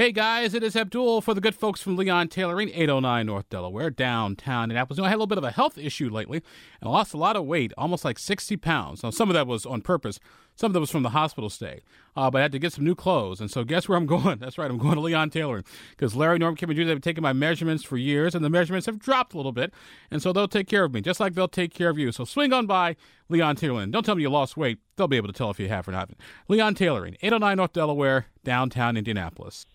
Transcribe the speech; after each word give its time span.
Hey 0.00 0.12
guys, 0.12 0.54
it 0.54 0.62
is 0.62 0.76
Abdul 0.76 1.20
for 1.20 1.34
the 1.34 1.42
good 1.42 1.54
folks 1.54 1.82
from 1.82 1.94
Leon 1.94 2.28
Tailoring, 2.28 2.70
809 2.70 3.26
North 3.26 3.50
Delaware, 3.50 3.90
downtown 3.90 4.62
Indianapolis. 4.64 4.96
You 4.96 5.02
know, 5.02 5.06
I 5.06 5.10
had 5.10 5.16
a 5.16 5.18
little 5.18 5.26
bit 5.26 5.36
of 5.36 5.44
a 5.44 5.50
health 5.50 5.76
issue 5.76 6.08
lately 6.08 6.42
and 6.80 6.90
lost 6.90 7.12
a 7.12 7.18
lot 7.18 7.36
of 7.36 7.44
weight, 7.44 7.74
almost 7.76 8.02
like 8.02 8.18
60 8.18 8.56
pounds. 8.56 9.02
Now, 9.02 9.10
some 9.10 9.28
of 9.28 9.34
that 9.34 9.46
was 9.46 9.66
on 9.66 9.82
purpose, 9.82 10.18
some 10.56 10.70
of 10.70 10.72
that 10.72 10.80
was 10.80 10.90
from 10.90 11.02
the 11.02 11.10
hospital 11.10 11.50
stay. 11.50 11.82
Uh, 12.16 12.30
but 12.30 12.38
I 12.38 12.42
had 12.42 12.52
to 12.52 12.58
get 12.58 12.72
some 12.72 12.82
new 12.82 12.94
clothes. 12.94 13.42
And 13.42 13.50
so, 13.50 13.62
guess 13.62 13.90
where 13.90 13.98
I'm 13.98 14.06
going? 14.24 14.38
That's 14.38 14.56
right, 14.56 14.70
I'm 14.70 14.78
going 14.78 14.94
to 14.94 15.02
Leon 15.02 15.28
Tailoring 15.28 15.64
because 15.90 16.16
Larry, 16.16 16.38
Norm, 16.38 16.56
Kim, 16.56 16.70
and 16.70 16.78
Judy 16.78 16.88
have 16.88 17.02
taken 17.02 17.22
my 17.22 17.34
measurements 17.34 17.84
for 17.84 17.98
years 17.98 18.34
and 18.34 18.42
the 18.42 18.48
measurements 18.48 18.86
have 18.86 18.98
dropped 18.98 19.34
a 19.34 19.36
little 19.36 19.52
bit. 19.52 19.70
And 20.10 20.22
so, 20.22 20.32
they'll 20.32 20.48
take 20.48 20.66
care 20.66 20.84
of 20.84 20.94
me 20.94 21.02
just 21.02 21.20
like 21.20 21.34
they'll 21.34 21.46
take 21.46 21.74
care 21.74 21.90
of 21.90 21.98
you. 21.98 22.10
So, 22.10 22.24
swing 22.24 22.54
on 22.54 22.64
by 22.64 22.96
Leon 23.28 23.56
Tailoring. 23.56 23.90
Don't 23.90 24.06
tell 24.06 24.14
me 24.14 24.22
you 24.22 24.30
lost 24.30 24.56
weight, 24.56 24.78
they'll 24.96 25.08
be 25.08 25.18
able 25.18 25.28
to 25.28 25.34
tell 25.34 25.50
if 25.50 25.60
you 25.60 25.68
have 25.68 25.86
or 25.86 25.92
not. 25.92 26.08
Leon 26.48 26.74
Tailoring, 26.74 27.18
809 27.20 27.58
North 27.58 27.74
Delaware, 27.74 28.28
downtown 28.44 28.96
Indianapolis. 28.96 29.66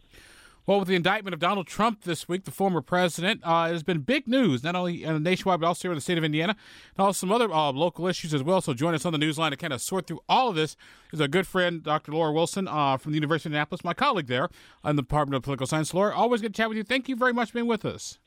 Well, 0.67 0.79
with 0.79 0.87
the 0.87 0.95
indictment 0.95 1.35
of 1.35 1.39
Donald 1.39 1.67
Trump 1.67 2.03
this 2.05 2.27
week, 2.27 2.45
the 2.45 2.51
former 2.51 2.81
president, 2.81 3.41
uh, 3.43 3.67
has 3.67 3.83
been 3.83 3.99
big 3.99 4.27
news, 4.27 4.63
not 4.63 4.75
only 4.75 5.05
uh, 5.05 5.19
nationwide, 5.19 5.59
but 5.59 5.67
also 5.67 5.83
here 5.83 5.91
in 5.91 5.95
the 5.95 6.01
state 6.01 6.17
of 6.17 6.23
Indiana, 6.23 6.55
and 6.97 7.05
also 7.05 7.27
some 7.27 7.31
other 7.31 7.53
uh, 7.53 7.71
local 7.71 8.07
issues 8.07 8.33
as 8.33 8.41
well. 8.41 8.61
So 8.61 8.73
join 8.73 8.95
us 8.95 9.05
on 9.05 9.13
the 9.13 9.19
newsline 9.19 9.51
to 9.51 9.57
kind 9.57 9.73
of 9.73 9.81
sort 9.81 10.07
through 10.07 10.21
all 10.27 10.49
of 10.49 10.55
this 10.55 10.75
is 11.11 11.19
a 11.19 11.27
good 11.27 11.45
friend, 11.45 11.83
Dr. 11.83 12.13
Laura 12.13 12.33
Wilson 12.33 12.67
uh, 12.67 12.97
from 12.97 13.11
the 13.11 13.17
University 13.17 13.47
of 13.47 13.51
Indianapolis, 13.51 13.83
my 13.83 13.93
colleague 13.93 14.25
there 14.25 14.49
in 14.83 14.95
the 14.95 15.03
Department 15.03 15.35
of 15.35 15.43
Political 15.43 15.67
Science. 15.67 15.93
Laura, 15.93 16.15
always 16.15 16.41
good 16.41 16.55
to 16.55 16.57
chat 16.57 16.67
with 16.67 16.77
you. 16.77 16.83
Thank 16.83 17.07
you 17.07 17.15
very 17.15 17.33
much 17.33 17.49
for 17.49 17.55
being 17.55 17.67
with 17.67 17.85
us. 17.85 18.17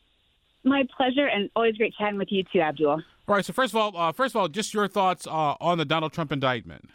My 0.62 0.84
pleasure, 0.96 1.26
and 1.26 1.50
always 1.56 1.76
great 1.76 1.94
chatting 1.98 2.18
with 2.18 2.30
you 2.30 2.44
too, 2.52 2.60
Abdul. 2.60 2.90
All 2.90 3.02
right. 3.34 3.44
So 3.44 3.52
first 3.52 3.72
of 3.72 3.76
all, 3.76 3.96
uh, 3.96 4.12
first 4.12 4.34
of 4.34 4.40
all, 4.40 4.48
just 4.48 4.72
your 4.74 4.86
thoughts 4.86 5.26
uh, 5.26 5.54
on 5.60 5.78
the 5.78 5.84
Donald 5.84 6.12
Trump 6.12 6.30
indictment. 6.30 6.88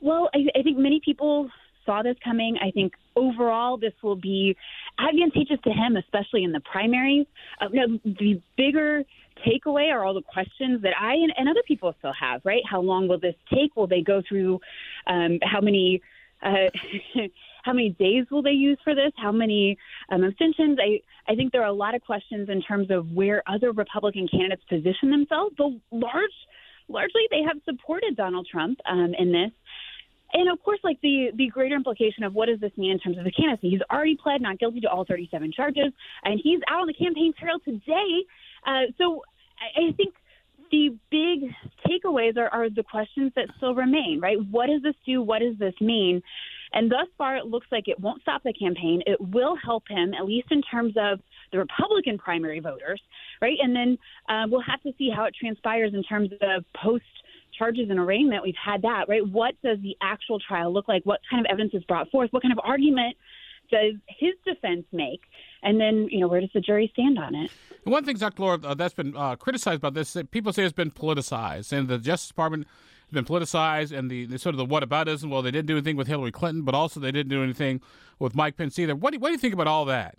Well, 0.00 0.28
I, 0.34 0.46
I 0.58 0.62
think 0.62 0.78
many 0.78 1.00
people 1.04 1.50
saw 1.84 2.02
this 2.02 2.16
coming. 2.24 2.56
I 2.62 2.70
think 2.70 2.94
overall 3.16 3.76
this 3.76 3.92
will 4.02 4.16
be 4.16 4.56
advantageous 4.98 5.58
to 5.64 5.70
him, 5.70 5.96
especially 5.96 6.44
in 6.44 6.52
the 6.52 6.60
primaries. 6.60 7.26
Uh, 7.60 7.68
no, 7.72 7.98
the 8.04 8.40
bigger 8.56 9.02
takeaway 9.46 9.90
are 9.92 10.04
all 10.04 10.14
the 10.14 10.22
questions 10.22 10.82
that 10.82 10.92
I 11.00 11.14
and, 11.14 11.32
and, 11.36 11.48
other 11.48 11.62
people 11.66 11.94
still 11.98 12.12
have, 12.18 12.42
right? 12.44 12.62
How 12.68 12.80
long 12.80 13.08
will 13.08 13.18
this 13.18 13.34
take? 13.52 13.74
Will 13.76 13.86
they 13.86 14.02
go 14.02 14.22
through 14.26 14.60
um, 15.06 15.38
how 15.42 15.60
many? 15.60 16.00
Uh, 16.42 16.68
how 17.62 17.72
many 17.72 17.90
days 17.90 18.26
will 18.30 18.42
they 18.42 18.50
use 18.50 18.78
for 18.82 18.94
this? 18.94 19.12
How 19.16 19.30
many 19.30 19.78
um, 20.10 20.24
abstentions? 20.24 20.78
I, 20.82 21.00
I 21.30 21.36
think 21.36 21.52
there 21.52 21.62
are 21.62 21.68
a 21.68 21.72
lot 21.72 21.94
of 21.94 22.02
questions 22.02 22.48
in 22.48 22.60
terms 22.62 22.90
of 22.90 23.08
where 23.12 23.42
other 23.46 23.70
Republican 23.70 24.26
candidates 24.28 24.64
position 24.68 25.10
themselves. 25.10 25.54
But 25.56 25.70
large, 25.92 26.32
largely, 26.88 27.22
they 27.30 27.42
have 27.46 27.58
supported 27.64 28.16
Donald 28.16 28.48
Trump 28.50 28.80
um, 28.90 29.14
in 29.16 29.30
this 29.30 29.52
and 30.32 30.50
of 30.50 30.62
course, 30.62 30.78
like 30.82 31.00
the 31.02 31.30
the 31.34 31.48
greater 31.48 31.76
implication 31.76 32.24
of 32.24 32.34
what 32.34 32.46
does 32.46 32.60
this 32.60 32.72
mean 32.76 32.92
in 32.92 32.98
terms 32.98 33.18
of 33.18 33.24
the 33.24 33.32
candidacy? 33.32 33.70
He's 33.70 33.80
already 33.90 34.16
pled 34.16 34.40
not 34.40 34.58
guilty 34.58 34.80
to 34.80 34.88
all 34.88 35.04
37 35.04 35.52
charges, 35.54 35.92
and 36.24 36.40
he's 36.42 36.60
out 36.68 36.80
on 36.80 36.86
the 36.86 36.94
campaign 36.94 37.32
trail 37.38 37.58
today. 37.64 38.24
Uh, 38.66 38.92
so 38.98 39.22
I, 39.60 39.88
I 39.88 39.92
think 39.92 40.14
the 40.70 40.96
big 41.10 41.52
takeaways 41.86 42.36
are, 42.38 42.48
are 42.48 42.70
the 42.70 42.82
questions 42.82 43.30
that 43.36 43.46
still 43.58 43.74
remain, 43.74 44.20
right? 44.20 44.38
What 44.50 44.68
does 44.68 44.82
this 44.82 44.94
do? 45.04 45.22
What 45.22 45.40
does 45.40 45.58
this 45.58 45.74
mean? 45.80 46.22
And 46.72 46.90
thus 46.90 47.06
far, 47.18 47.36
it 47.36 47.44
looks 47.44 47.66
like 47.70 47.86
it 47.86 48.00
won't 48.00 48.22
stop 48.22 48.42
the 48.42 48.54
campaign. 48.54 49.02
It 49.06 49.20
will 49.20 49.56
help 49.62 49.84
him, 49.88 50.14
at 50.14 50.24
least 50.24 50.48
in 50.50 50.62
terms 50.62 50.94
of 50.96 51.20
the 51.52 51.58
Republican 51.58 52.16
primary 52.16 52.60
voters, 52.60 53.00
right? 53.42 53.58
And 53.60 53.76
then 53.76 53.98
uh, 54.28 54.46
we'll 54.48 54.62
have 54.62 54.80
to 54.82 54.92
see 54.96 55.10
how 55.14 55.24
it 55.24 55.34
transpires 55.38 55.92
in 55.92 56.02
terms 56.02 56.30
of 56.40 56.64
post 56.74 57.04
charges 57.56 57.90
and 57.90 57.98
arraignment, 57.98 58.42
we've 58.42 58.54
had 58.62 58.82
that, 58.82 59.08
right? 59.08 59.26
What 59.26 59.54
does 59.62 59.78
the 59.82 59.96
actual 60.00 60.38
trial 60.40 60.72
look 60.72 60.88
like? 60.88 61.04
What 61.04 61.20
kind 61.28 61.44
of 61.44 61.50
evidence 61.50 61.74
is 61.74 61.84
brought 61.84 62.10
forth? 62.10 62.32
What 62.32 62.42
kind 62.42 62.52
of 62.52 62.60
argument 62.62 63.16
does 63.70 63.94
his 64.06 64.32
defense 64.44 64.84
make? 64.92 65.22
And 65.62 65.80
then, 65.80 66.08
you 66.10 66.20
know, 66.20 66.28
where 66.28 66.40
does 66.40 66.50
the 66.54 66.60
jury 66.60 66.90
stand 66.92 67.18
on 67.18 67.34
it? 67.34 67.50
And 67.84 67.92
one 67.92 68.04
thing, 68.04 68.16
Dr. 68.16 68.42
Laura, 68.42 68.58
uh, 68.62 68.74
that's 68.74 68.94
been 68.94 69.16
uh, 69.16 69.36
criticized 69.36 69.78
about 69.78 69.94
this, 69.94 70.16
people 70.30 70.52
say 70.52 70.64
it's 70.64 70.72
been 70.72 70.90
politicized, 70.90 71.72
and 71.72 71.88
the 71.88 71.98
Justice 71.98 72.28
Department 72.28 72.66
has 73.06 73.12
been 73.12 73.24
politicized, 73.24 73.96
and 73.96 74.10
the, 74.10 74.26
the 74.26 74.38
sort 74.38 74.54
of 74.54 74.58
the 74.58 74.66
whataboutism. 74.66 75.30
Well, 75.30 75.42
they 75.42 75.50
didn't 75.50 75.66
do 75.66 75.74
anything 75.74 75.96
with 75.96 76.08
Hillary 76.08 76.32
Clinton, 76.32 76.62
but 76.62 76.74
also 76.74 77.00
they 77.00 77.12
didn't 77.12 77.30
do 77.30 77.42
anything 77.42 77.80
with 78.18 78.34
Mike 78.34 78.56
Pence 78.56 78.78
either. 78.78 78.94
What 78.94 79.12
do, 79.12 79.18
what 79.18 79.28
do 79.28 79.32
you 79.32 79.38
think 79.38 79.54
about 79.54 79.66
all 79.66 79.84
that? 79.86 80.16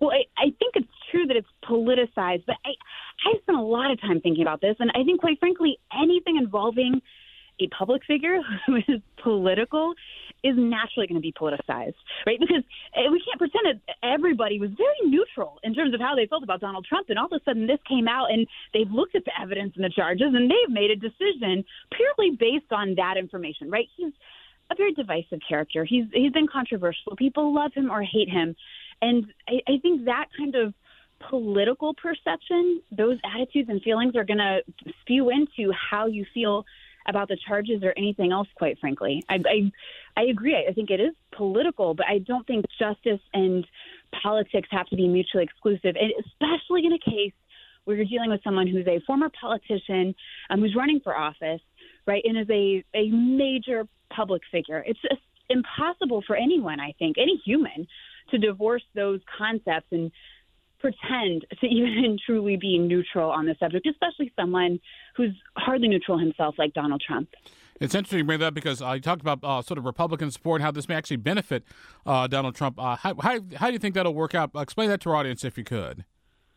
Well, 0.00 0.10
I, 0.10 0.24
I 0.36 0.44
think 0.58 0.74
it's 0.76 0.88
true 1.10 1.26
that 1.26 1.36
it's 1.36 1.48
politicized, 1.64 2.44
but 2.46 2.56
I, 2.64 2.72
I 3.26 3.38
spent 3.42 3.58
a 3.58 3.62
lot 3.62 3.90
of 3.90 4.00
time 4.00 4.20
thinking 4.20 4.42
about 4.42 4.60
this, 4.60 4.76
and 4.78 4.90
I 4.94 5.02
think, 5.04 5.20
quite 5.20 5.40
frankly, 5.40 5.78
anything 5.92 6.36
involving 6.36 7.00
a 7.58 7.66
public 7.68 8.02
figure 8.06 8.40
who 8.66 8.76
is 8.76 9.00
political 9.22 9.94
is 10.44 10.54
naturally 10.56 11.06
going 11.08 11.16
to 11.16 11.20
be 11.20 11.32
politicized, 11.32 11.98
right? 12.26 12.38
Because 12.38 12.62
eh, 12.94 13.08
we 13.10 13.22
can't 13.26 13.38
pretend 13.38 13.66
that 13.66 13.94
everybody 14.02 14.60
was 14.60 14.70
very 14.76 15.10
neutral 15.10 15.58
in 15.64 15.74
terms 15.74 15.92
of 15.94 16.00
how 16.00 16.14
they 16.14 16.26
felt 16.26 16.44
about 16.44 16.60
Donald 16.60 16.86
Trump, 16.88 17.08
and 17.08 17.18
all 17.18 17.26
of 17.26 17.32
a 17.32 17.42
sudden 17.44 17.66
this 17.66 17.80
came 17.88 18.06
out, 18.06 18.30
and 18.30 18.46
they've 18.72 18.90
looked 18.90 19.16
at 19.16 19.24
the 19.24 19.32
evidence 19.40 19.72
and 19.74 19.84
the 19.84 19.90
charges, 19.90 20.28
and 20.34 20.50
they've 20.50 20.72
made 20.72 20.90
a 20.90 20.96
decision 20.96 21.64
purely 21.90 22.36
based 22.38 22.70
on 22.70 22.94
that 22.94 23.16
information, 23.16 23.70
right? 23.70 23.86
He's 23.96 24.12
a 24.70 24.76
very 24.76 24.92
divisive 24.92 25.40
character. 25.48 25.84
He's 25.84 26.04
he's 26.12 26.32
been 26.32 26.48
controversial. 26.48 27.16
People 27.16 27.54
love 27.54 27.72
him 27.74 27.90
or 27.90 28.02
hate 28.02 28.28
him, 28.28 28.54
and 29.00 29.26
I, 29.48 29.60
I 29.66 29.78
think 29.82 30.04
that 30.04 30.26
kind 30.36 30.54
of 30.54 30.74
political 31.30 31.94
perception, 31.94 32.82
those 32.90 33.18
attitudes 33.34 33.68
and 33.68 33.82
feelings 33.82 34.16
are 34.16 34.24
going 34.24 34.38
to 34.38 34.60
spew 35.00 35.30
into 35.30 35.72
how 35.72 36.06
you 36.06 36.24
feel 36.34 36.64
about 37.08 37.28
the 37.28 37.38
charges 37.46 37.82
or 37.82 37.94
anything 37.96 38.32
else. 38.32 38.48
Quite 38.56 38.78
frankly, 38.78 39.22
I, 39.28 39.34
I 39.36 39.72
I 40.20 40.24
agree. 40.24 40.56
I 40.68 40.72
think 40.72 40.90
it 40.90 41.00
is 41.00 41.14
political, 41.36 41.94
but 41.94 42.06
I 42.06 42.18
don't 42.18 42.46
think 42.46 42.64
justice 42.78 43.20
and 43.32 43.66
politics 44.22 44.68
have 44.70 44.86
to 44.86 44.96
be 44.96 45.06
mutually 45.06 45.44
exclusive, 45.44 45.94
and 45.96 46.12
especially 46.24 46.84
in 46.84 46.92
a 46.92 46.98
case 46.98 47.32
where 47.84 47.96
you're 47.96 48.06
dealing 48.06 48.30
with 48.30 48.42
someone 48.42 48.66
who's 48.66 48.86
a 48.88 49.00
former 49.06 49.30
politician 49.40 50.14
um, 50.50 50.60
who's 50.60 50.74
running 50.76 51.00
for 51.00 51.16
office, 51.16 51.60
right, 52.06 52.22
and 52.24 52.36
is 52.38 52.50
a 52.50 52.84
a 52.94 53.08
major 53.10 53.86
public 54.10 54.42
figure. 54.50 54.82
It's 54.86 55.00
just 55.00 55.22
impossible 55.48 56.22
for 56.26 56.34
anyone, 56.34 56.80
I 56.80 56.92
think, 56.98 57.16
any 57.18 57.40
human, 57.44 57.86
to 58.30 58.38
divorce 58.38 58.82
those 58.94 59.20
concepts 59.38 59.86
and 59.92 60.10
pretend 60.78 61.46
to 61.60 61.66
even 61.70 62.18
truly 62.24 62.56
be 62.56 62.78
neutral 62.78 63.30
on 63.30 63.46
the 63.46 63.54
subject, 63.58 63.86
especially 63.86 64.32
someone 64.38 64.78
who's 65.16 65.34
hardly 65.56 65.88
neutral 65.88 66.18
himself, 66.18 66.54
like 66.58 66.74
Donald 66.74 67.02
Trump. 67.06 67.28
It's 67.80 67.94
interesting 67.94 68.18
you 68.18 68.24
bring 68.24 68.40
that 68.40 68.54
because 68.54 68.80
uh, 68.80 68.92
you 68.92 69.00
talked 69.00 69.20
about 69.20 69.40
uh, 69.42 69.60
sort 69.60 69.76
of 69.76 69.84
Republican 69.84 70.30
support, 70.30 70.60
and 70.60 70.64
how 70.64 70.70
this 70.70 70.88
may 70.88 70.94
actually 70.94 71.18
benefit 71.18 71.62
uh, 72.06 72.26
Donald 72.26 72.54
Trump. 72.54 72.80
Uh, 72.80 72.96
how, 72.96 73.14
how, 73.20 73.38
how, 73.56 73.66
do 73.66 73.74
you 73.74 73.78
think 73.78 73.94
that'll 73.94 74.14
work 74.14 74.34
out? 74.34 74.50
Explain 74.54 74.88
that 74.88 75.00
to 75.02 75.10
our 75.10 75.16
audience 75.16 75.44
if 75.44 75.58
you 75.58 75.64
could. 75.64 76.04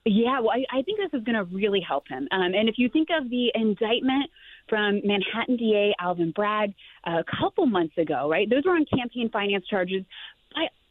Yeah, 0.06 0.40
well, 0.40 0.52
I, 0.52 0.80
I 0.80 0.82
think 0.82 1.00
this 1.00 1.20
is 1.20 1.26
going 1.26 1.36
to 1.36 1.44
really 1.54 1.82
help 1.82 2.08
him. 2.08 2.28
Um, 2.32 2.54
and 2.54 2.70
if 2.70 2.76
you 2.78 2.88
think 2.90 3.10
of 3.12 3.30
the 3.30 3.52
indictment 3.54 4.30
from 4.70 5.02
Manhattan 5.04 5.58
DA 5.58 5.94
Alvin 6.00 6.32
Bragg 6.32 6.74
a 7.04 7.24
couple 7.40 7.66
months 7.66 7.98
ago, 7.98 8.30
right? 8.30 8.50
Those 8.50 8.64
were 8.66 8.72
on 8.72 8.86
campaign 8.86 9.30
finance 9.32 9.66
charges 9.70 10.04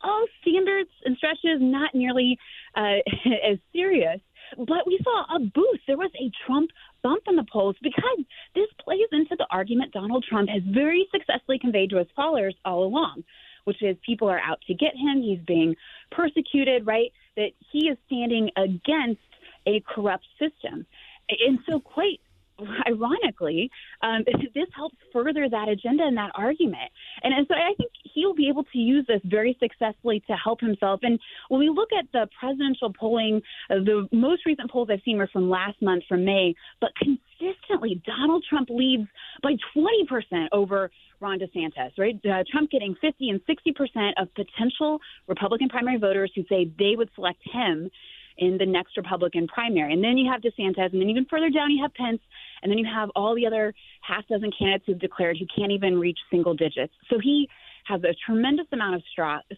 all 0.02 0.26
standards 0.42 0.90
and 1.04 1.16
stretches, 1.16 1.60
not 1.60 1.94
nearly 1.94 2.38
uh, 2.76 2.96
as 3.50 3.58
serious. 3.72 4.20
But 4.56 4.86
we 4.86 4.98
saw 5.04 5.36
a 5.36 5.40
boost. 5.40 5.82
There 5.86 5.98
was 5.98 6.10
a 6.18 6.30
Trump 6.46 6.70
bump 7.02 7.22
in 7.28 7.36
the 7.36 7.44
polls 7.52 7.76
because 7.82 8.24
this 8.54 8.68
plays 8.82 9.06
into 9.12 9.36
the 9.36 9.46
argument 9.50 9.92
Donald 9.92 10.24
Trump 10.28 10.48
has 10.48 10.62
very 10.66 11.06
successfully 11.12 11.58
conveyed 11.58 11.90
to 11.90 11.98
his 11.98 12.06
followers 12.16 12.54
all 12.64 12.84
along, 12.84 13.24
which 13.64 13.82
is 13.82 13.96
people 14.04 14.28
are 14.28 14.40
out 14.40 14.60
to 14.66 14.74
get 14.74 14.94
him. 14.96 15.22
He's 15.22 15.40
being 15.46 15.76
persecuted, 16.10 16.86
right? 16.86 17.12
That 17.36 17.50
he 17.70 17.88
is 17.88 17.98
standing 18.06 18.50
against 18.56 19.20
a 19.66 19.82
corrupt 19.86 20.24
system. 20.38 20.86
And 21.28 21.58
so, 21.68 21.78
quite 21.78 22.20
ironically, 22.86 23.70
um, 24.02 24.24
this 24.54 24.68
helps 24.74 24.96
further 25.12 25.48
that 25.48 25.68
agenda 25.68 26.04
and 26.04 26.16
that 26.16 26.30
argument. 26.34 26.90
And, 27.22 27.34
and 27.34 27.46
so 27.46 27.54
I 27.54 27.74
think 27.76 27.90
he'll 28.14 28.34
be 28.34 28.48
able 28.48 28.64
to 28.64 28.78
use 28.78 29.06
this 29.06 29.20
very 29.24 29.56
successfully 29.60 30.22
to 30.26 30.34
help 30.34 30.60
himself. 30.60 31.00
And 31.02 31.18
when 31.48 31.60
we 31.60 31.68
look 31.68 31.90
at 31.98 32.06
the 32.12 32.28
presidential 32.38 32.92
polling, 32.92 33.40
uh, 33.70 33.76
the 33.76 34.08
most 34.12 34.46
recent 34.46 34.70
polls 34.70 34.88
I've 34.90 35.00
seen 35.04 35.18
were 35.18 35.28
from 35.32 35.48
last 35.48 35.80
month, 35.82 36.04
from 36.08 36.24
May, 36.24 36.54
but 36.80 36.90
consistently 36.96 38.02
Donald 38.04 38.44
Trump 38.48 38.68
leads 38.70 39.08
by 39.42 39.54
20% 39.76 40.48
over 40.52 40.90
Ron 41.20 41.38
DeSantis, 41.40 41.90
right? 41.98 42.14
Uh, 42.24 42.44
Trump 42.50 42.70
getting 42.70 42.94
50 43.00 43.30
and 43.30 43.40
60% 43.46 44.12
of 44.18 44.28
potential 44.34 45.00
Republican 45.26 45.68
primary 45.68 45.98
voters 45.98 46.30
who 46.34 46.42
say 46.48 46.70
they 46.78 46.94
would 46.96 47.10
select 47.14 47.40
him 47.52 47.90
in 48.38 48.56
the 48.56 48.66
next 48.66 48.96
Republican 48.96 49.46
primary. 49.48 49.92
And 49.92 50.02
then 50.02 50.16
you 50.16 50.30
have 50.30 50.40
DeSantis, 50.40 50.92
and 50.92 51.00
then 51.00 51.10
even 51.10 51.26
further 51.28 51.50
down 51.50 51.70
you 51.70 51.82
have 51.82 51.92
Pence, 51.94 52.20
and 52.62 52.70
then 52.70 52.78
you 52.78 52.86
have 52.92 53.10
all 53.14 53.34
the 53.34 53.46
other 53.46 53.74
half 54.00 54.26
dozen 54.28 54.50
candidates 54.56 54.84
who've 54.86 54.98
declared 54.98 55.36
who 55.38 55.46
can't 55.54 55.72
even 55.72 55.98
reach 55.98 56.18
single 56.30 56.54
digits. 56.54 56.92
So 57.10 57.18
he 57.18 57.48
has 57.84 58.02
a 58.04 58.14
tremendous 58.24 58.66
amount 58.72 58.96
of 58.96 59.02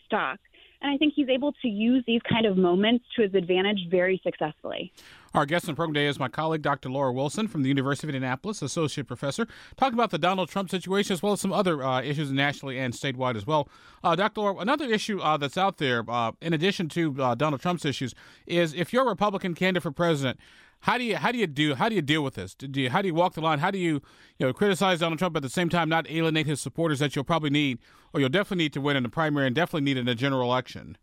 stock 0.06 0.38
And 0.82 0.92
I 0.92 0.96
think 0.96 1.12
he's 1.14 1.28
able 1.28 1.52
to 1.60 1.68
use 1.68 2.02
these 2.06 2.22
kind 2.28 2.46
of 2.46 2.56
moments 2.56 3.04
to 3.16 3.22
his 3.22 3.34
advantage 3.34 3.88
very 3.90 4.20
successfully. 4.24 4.92
Our 5.34 5.46
guest 5.46 5.66
on 5.66 5.74
the 5.74 5.76
program 5.76 5.94
today 5.94 6.06
is 6.06 6.18
my 6.18 6.28
colleague, 6.28 6.62
Dr. 6.62 6.88
Laura 6.88 7.12
Wilson 7.12 7.48
from 7.48 7.62
the 7.62 7.68
University 7.68 8.06
of 8.06 8.14
Indianapolis, 8.14 8.62
associate 8.62 9.06
professor, 9.06 9.46
talking 9.76 9.94
about 9.94 10.10
the 10.10 10.18
Donald 10.18 10.48
Trump 10.48 10.70
situation 10.70 11.12
as 11.12 11.22
well 11.22 11.34
as 11.34 11.40
some 11.40 11.52
other 11.52 11.82
uh, 11.82 12.00
issues 12.00 12.32
nationally 12.32 12.78
and 12.78 12.94
statewide 12.94 13.36
as 13.36 13.46
well. 13.46 13.68
Uh, 14.02 14.16
Dr. 14.16 14.40
Laura, 14.40 14.56
another 14.56 14.86
issue 14.86 15.20
uh, 15.20 15.36
that's 15.36 15.58
out 15.58 15.76
there, 15.76 16.02
uh, 16.08 16.32
in 16.40 16.52
addition 16.52 16.88
to 16.90 17.22
uh, 17.22 17.34
Donald 17.34 17.60
Trump's 17.60 17.84
issues, 17.84 18.14
is 18.46 18.74
if 18.74 18.92
you're 18.92 19.04
a 19.04 19.08
Republican 19.08 19.54
candidate 19.54 19.82
for 19.82 19.92
president, 19.92 20.40
how 20.80 20.96
do 20.96 21.04
you 21.04 21.16
how 21.16 21.30
do 21.30 21.38
you 21.38 21.46
do 21.46 21.74
how 21.74 21.88
do 21.88 21.94
you 21.94 22.02
deal 22.02 22.22
with 22.22 22.34
this? 22.34 22.54
Do 22.54 22.80
you, 22.80 22.90
how 22.90 23.02
do 23.02 23.08
you 23.08 23.14
walk 23.14 23.34
the 23.34 23.40
line? 23.40 23.58
How 23.58 23.70
do 23.70 23.78
you 23.78 24.00
you 24.38 24.46
know 24.46 24.52
criticize 24.52 25.00
Donald 25.00 25.18
Trump 25.18 25.36
at 25.36 25.42
the 25.42 25.50
same 25.50 25.68
time 25.68 25.88
not 25.88 26.10
alienate 26.10 26.46
his 26.46 26.60
supporters 26.60 26.98
that 27.00 27.14
you'll 27.14 27.24
probably 27.24 27.50
need 27.50 27.78
or 28.12 28.20
you'll 28.20 28.28
definitely 28.28 28.64
need 28.64 28.72
to 28.72 28.80
win 28.80 28.96
in 28.96 29.02
the 29.02 29.08
primary 29.08 29.46
and 29.46 29.54
definitely 29.54 29.82
need 29.82 29.96
in 29.96 30.08
a 30.08 30.14
general 30.14 30.42
election? 30.42 30.96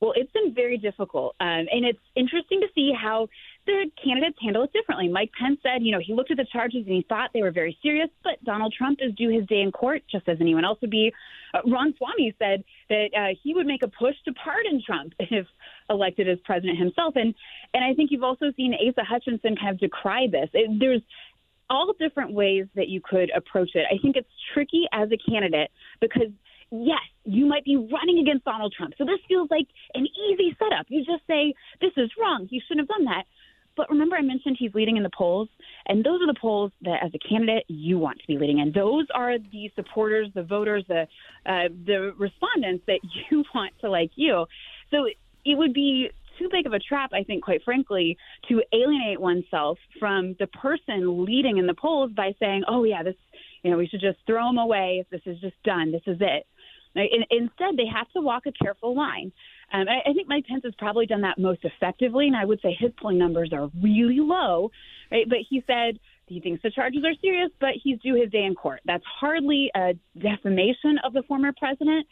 Well, 0.00 0.12
it's 0.14 0.30
been 0.32 0.52
very 0.54 0.76
difficult, 0.76 1.34
um, 1.40 1.66
and 1.72 1.86
it's 1.86 1.98
interesting 2.14 2.60
to 2.60 2.66
see 2.74 2.92
how 2.92 3.28
the 3.64 3.90
candidates 4.02 4.36
handle 4.42 4.62
it 4.62 4.72
differently. 4.72 5.08
Mike 5.08 5.30
Pence 5.40 5.58
said, 5.62 5.82
you 5.82 5.90
know, 5.90 6.00
he 6.04 6.12
looked 6.12 6.30
at 6.30 6.36
the 6.36 6.46
charges 6.52 6.84
and 6.86 6.94
he 6.94 7.04
thought 7.08 7.30
they 7.32 7.42
were 7.42 7.50
very 7.50 7.76
serious, 7.82 8.10
but 8.22 8.42
Donald 8.44 8.74
Trump 8.76 8.98
is 9.00 9.14
due 9.14 9.30
his 9.30 9.46
day 9.46 9.62
in 9.62 9.72
court, 9.72 10.02
just 10.10 10.28
as 10.28 10.36
anyone 10.40 10.66
else 10.66 10.78
would 10.82 10.90
be. 10.90 11.12
Uh, 11.54 11.60
Ramaswamy 11.64 12.34
said 12.38 12.62
that 12.90 13.08
uh, 13.16 13.34
he 13.42 13.54
would 13.54 13.66
make 13.66 13.82
a 13.82 13.88
push 13.88 14.14
to 14.26 14.34
pardon 14.34 14.82
Trump 14.84 15.14
if 15.18 15.46
elected 15.90 16.28
as 16.28 16.38
president 16.44 16.78
himself, 16.78 17.14
and 17.16 17.34
and 17.74 17.84
I 17.84 17.94
think 17.94 18.10
you've 18.10 18.22
also 18.22 18.52
seen 18.56 18.74
Asa 18.74 19.04
Hutchinson 19.04 19.56
kind 19.56 19.70
of 19.70 19.78
decry 19.78 20.26
this. 20.30 20.48
It, 20.52 20.78
there's 20.78 21.02
all 21.68 21.92
different 21.98 22.32
ways 22.32 22.66
that 22.74 22.88
you 22.88 23.00
could 23.00 23.30
approach 23.34 23.70
it. 23.74 23.86
I 23.90 23.98
think 24.00 24.16
it's 24.16 24.28
tricky 24.54 24.86
as 24.92 25.08
a 25.10 25.30
candidate 25.30 25.70
because 26.00 26.30
yes, 26.70 27.00
you 27.24 27.46
might 27.46 27.64
be 27.64 27.76
running 27.76 28.18
against 28.20 28.44
Donald 28.44 28.74
Trump. 28.76 28.94
So 28.98 29.04
this 29.04 29.20
feels 29.28 29.48
like 29.50 29.66
an 29.94 30.06
easy 30.06 30.56
setup. 30.58 30.86
You 30.88 31.04
just 31.04 31.26
say, 31.26 31.54
this 31.80 31.92
is 31.96 32.10
wrong. 32.20 32.48
You 32.50 32.60
shouldn't 32.66 32.88
have 32.88 32.96
done 32.96 33.04
that. 33.06 33.24
But 33.76 33.90
remember, 33.90 34.16
I 34.16 34.22
mentioned 34.22 34.56
he's 34.58 34.74
leading 34.74 34.96
in 34.96 35.02
the 35.02 35.10
polls, 35.16 35.48
and 35.86 36.02
those 36.02 36.22
are 36.22 36.26
the 36.26 36.38
polls 36.40 36.72
that, 36.80 37.02
as 37.04 37.10
a 37.14 37.18
candidate, 37.18 37.64
you 37.68 37.98
want 37.98 38.18
to 38.20 38.26
be 38.26 38.38
leading 38.38 38.58
in. 38.58 38.72
Those 38.72 39.06
are 39.14 39.38
the 39.38 39.70
supporters, 39.74 40.28
the 40.34 40.42
voters, 40.42 40.82
the 40.88 41.06
uh, 41.44 41.68
the 41.84 42.14
respondents 42.16 42.84
that 42.86 43.00
you 43.30 43.44
want 43.54 43.74
to 43.82 43.90
like 43.90 44.12
you. 44.16 44.46
So 44.90 45.06
it 45.46 45.56
would 45.56 45.72
be 45.72 46.10
too 46.38 46.48
big 46.50 46.66
of 46.66 46.72
a 46.72 46.78
trap, 46.78 47.10
I 47.14 47.22
think, 47.22 47.44
quite 47.44 47.62
frankly, 47.64 48.18
to 48.48 48.62
alienate 48.72 49.20
oneself 49.20 49.78
from 49.98 50.36
the 50.38 50.46
person 50.48 51.24
leading 51.24 51.56
in 51.56 51.66
the 51.66 51.74
polls 51.74 52.10
by 52.12 52.34
saying, 52.38 52.64
"Oh 52.68 52.84
yeah, 52.84 53.02
this, 53.02 53.14
you 53.62 53.70
know, 53.70 53.78
we 53.78 53.86
should 53.86 54.00
just 54.00 54.18
throw 54.26 54.48
him 54.50 54.58
away. 54.58 54.98
If 55.00 55.08
this 55.08 55.22
is 55.32 55.40
just 55.40 55.60
done. 55.62 55.92
This 55.92 56.06
is 56.06 56.18
it." 56.20 56.46
Instead, 57.30 57.76
they 57.76 57.86
have 57.86 58.10
to 58.12 58.22
walk 58.22 58.46
a 58.46 58.52
careful 58.52 58.96
line. 58.96 59.30
Um, 59.72 59.86
I, 59.88 60.10
I 60.10 60.12
think 60.14 60.28
Mike 60.28 60.46
Pence 60.46 60.62
has 60.64 60.74
probably 60.78 61.04
done 61.06 61.20
that 61.22 61.38
most 61.38 61.64
effectively, 61.64 62.26
and 62.26 62.36
I 62.36 62.44
would 62.44 62.60
say 62.62 62.74
his 62.78 62.90
polling 62.98 63.18
numbers 63.18 63.50
are 63.52 63.70
really 63.82 64.20
low, 64.20 64.70
right? 65.10 65.28
But 65.28 65.38
he 65.48 65.62
said 65.66 65.98
he 66.26 66.40
thinks 66.40 66.62
the 66.62 66.70
charges 66.70 67.04
are 67.04 67.14
serious, 67.20 67.50
but 67.60 67.70
he's 67.82 67.98
due 68.00 68.14
his 68.14 68.30
day 68.30 68.44
in 68.44 68.54
court. 68.54 68.80
That's 68.84 69.04
hardly 69.04 69.70
a 69.74 69.94
defamation 70.18 70.98
of 71.04 71.12
the 71.12 71.22
former 71.24 71.52
president, 71.58 72.06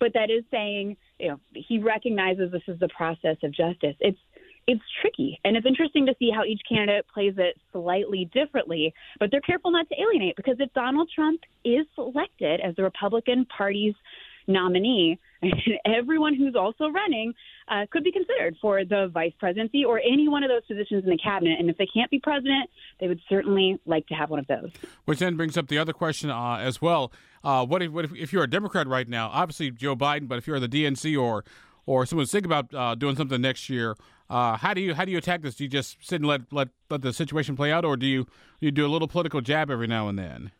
but 0.00 0.12
that 0.14 0.30
is 0.30 0.42
saying 0.50 0.96
you 1.20 1.28
know 1.28 1.40
he 1.54 1.78
recognizes 1.78 2.50
this 2.50 2.62
is 2.66 2.80
the 2.80 2.88
process 2.88 3.36
of 3.44 3.52
justice. 3.52 3.94
It's 4.00 4.18
it's 4.66 4.82
tricky 5.00 5.38
and 5.44 5.56
it's 5.56 5.66
interesting 5.66 6.06
to 6.06 6.14
see 6.18 6.30
how 6.34 6.44
each 6.44 6.60
candidate 6.68 7.06
plays 7.12 7.34
it 7.38 7.56
slightly 7.72 8.30
differently 8.32 8.92
but 9.18 9.30
they're 9.30 9.40
careful 9.40 9.70
not 9.70 9.88
to 9.88 9.94
alienate 10.00 10.36
because 10.36 10.56
if 10.58 10.70
donald 10.74 11.10
trump 11.14 11.40
is 11.64 11.86
selected 11.94 12.60
as 12.60 12.76
the 12.76 12.82
republican 12.82 13.46
party's 13.56 13.94
nominee, 14.46 15.18
everyone 15.84 16.34
who's 16.34 16.54
also 16.54 16.88
running 16.88 17.32
uh, 17.68 17.86
could 17.90 18.04
be 18.04 18.12
considered 18.12 18.56
for 18.60 18.84
the 18.84 19.08
vice 19.12 19.32
presidency 19.38 19.84
or 19.84 19.98
any 20.00 20.28
one 20.28 20.42
of 20.42 20.50
those 20.50 20.64
positions 20.66 21.04
in 21.04 21.10
the 21.10 21.18
cabinet. 21.18 21.58
And 21.58 21.70
if 21.70 21.78
they 21.78 21.86
can't 21.86 22.10
be 22.10 22.20
president, 22.20 22.68
they 22.98 23.08
would 23.08 23.20
certainly 23.28 23.80
like 23.86 24.06
to 24.08 24.14
have 24.14 24.30
one 24.30 24.38
of 24.38 24.46
those. 24.46 24.70
Which 25.04 25.18
then 25.18 25.36
brings 25.36 25.56
up 25.56 25.68
the 25.68 25.78
other 25.78 25.92
question 25.92 26.30
uh, 26.30 26.56
as 26.56 26.82
well. 26.82 27.12
Uh, 27.42 27.64
what, 27.64 27.82
if, 27.82 27.90
what 27.90 28.04
if, 28.04 28.14
if, 28.14 28.32
you're 28.32 28.44
a 28.44 28.50
Democrat 28.50 28.86
right 28.86 29.08
now? 29.08 29.28
Obviously 29.32 29.70
Joe 29.70 29.96
Biden, 29.96 30.28
but 30.28 30.38
if 30.38 30.46
you're 30.46 30.60
the 30.60 30.68
DNC 30.68 31.20
or 31.20 31.44
or 31.86 32.04
someone's 32.06 32.30
thinking 32.30 32.52
about 32.52 32.72
uh, 32.74 32.94
doing 32.94 33.16
something 33.16 33.40
next 33.40 33.70
year, 33.70 33.96
uh, 34.28 34.56
how 34.56 34.74
do 34.74 34.80
you 34.80 34.94
how 34.94 35.04
do 35.04 35.10
you 35.10 35.18
attack 35.18 35.42
this? 35.42 35.56
Do 35.56 35.64
you 35.64 35.70
just 35.70 35.96
sit 36.02 36.16
and 36.16 36.26
let 36.26 36.42
let 36.52 36.68
let 36.90 37.00
the 37.02 37.12
situation 37.12 37.56
play 37.56 37.72
out, 37.72 37.84
or 37.84 37.96
do 37.96 38.06
you 38.06 38.26
you 38.60 38.70
do 38.70 38.86
a 38.86 38.88
little 38.88 39.08
political 39.08 39.40
jab 39.40 39.70
every 39.70 39.86
now 39.86 40.08
and 40.08 40.18
then? 40.18 40.52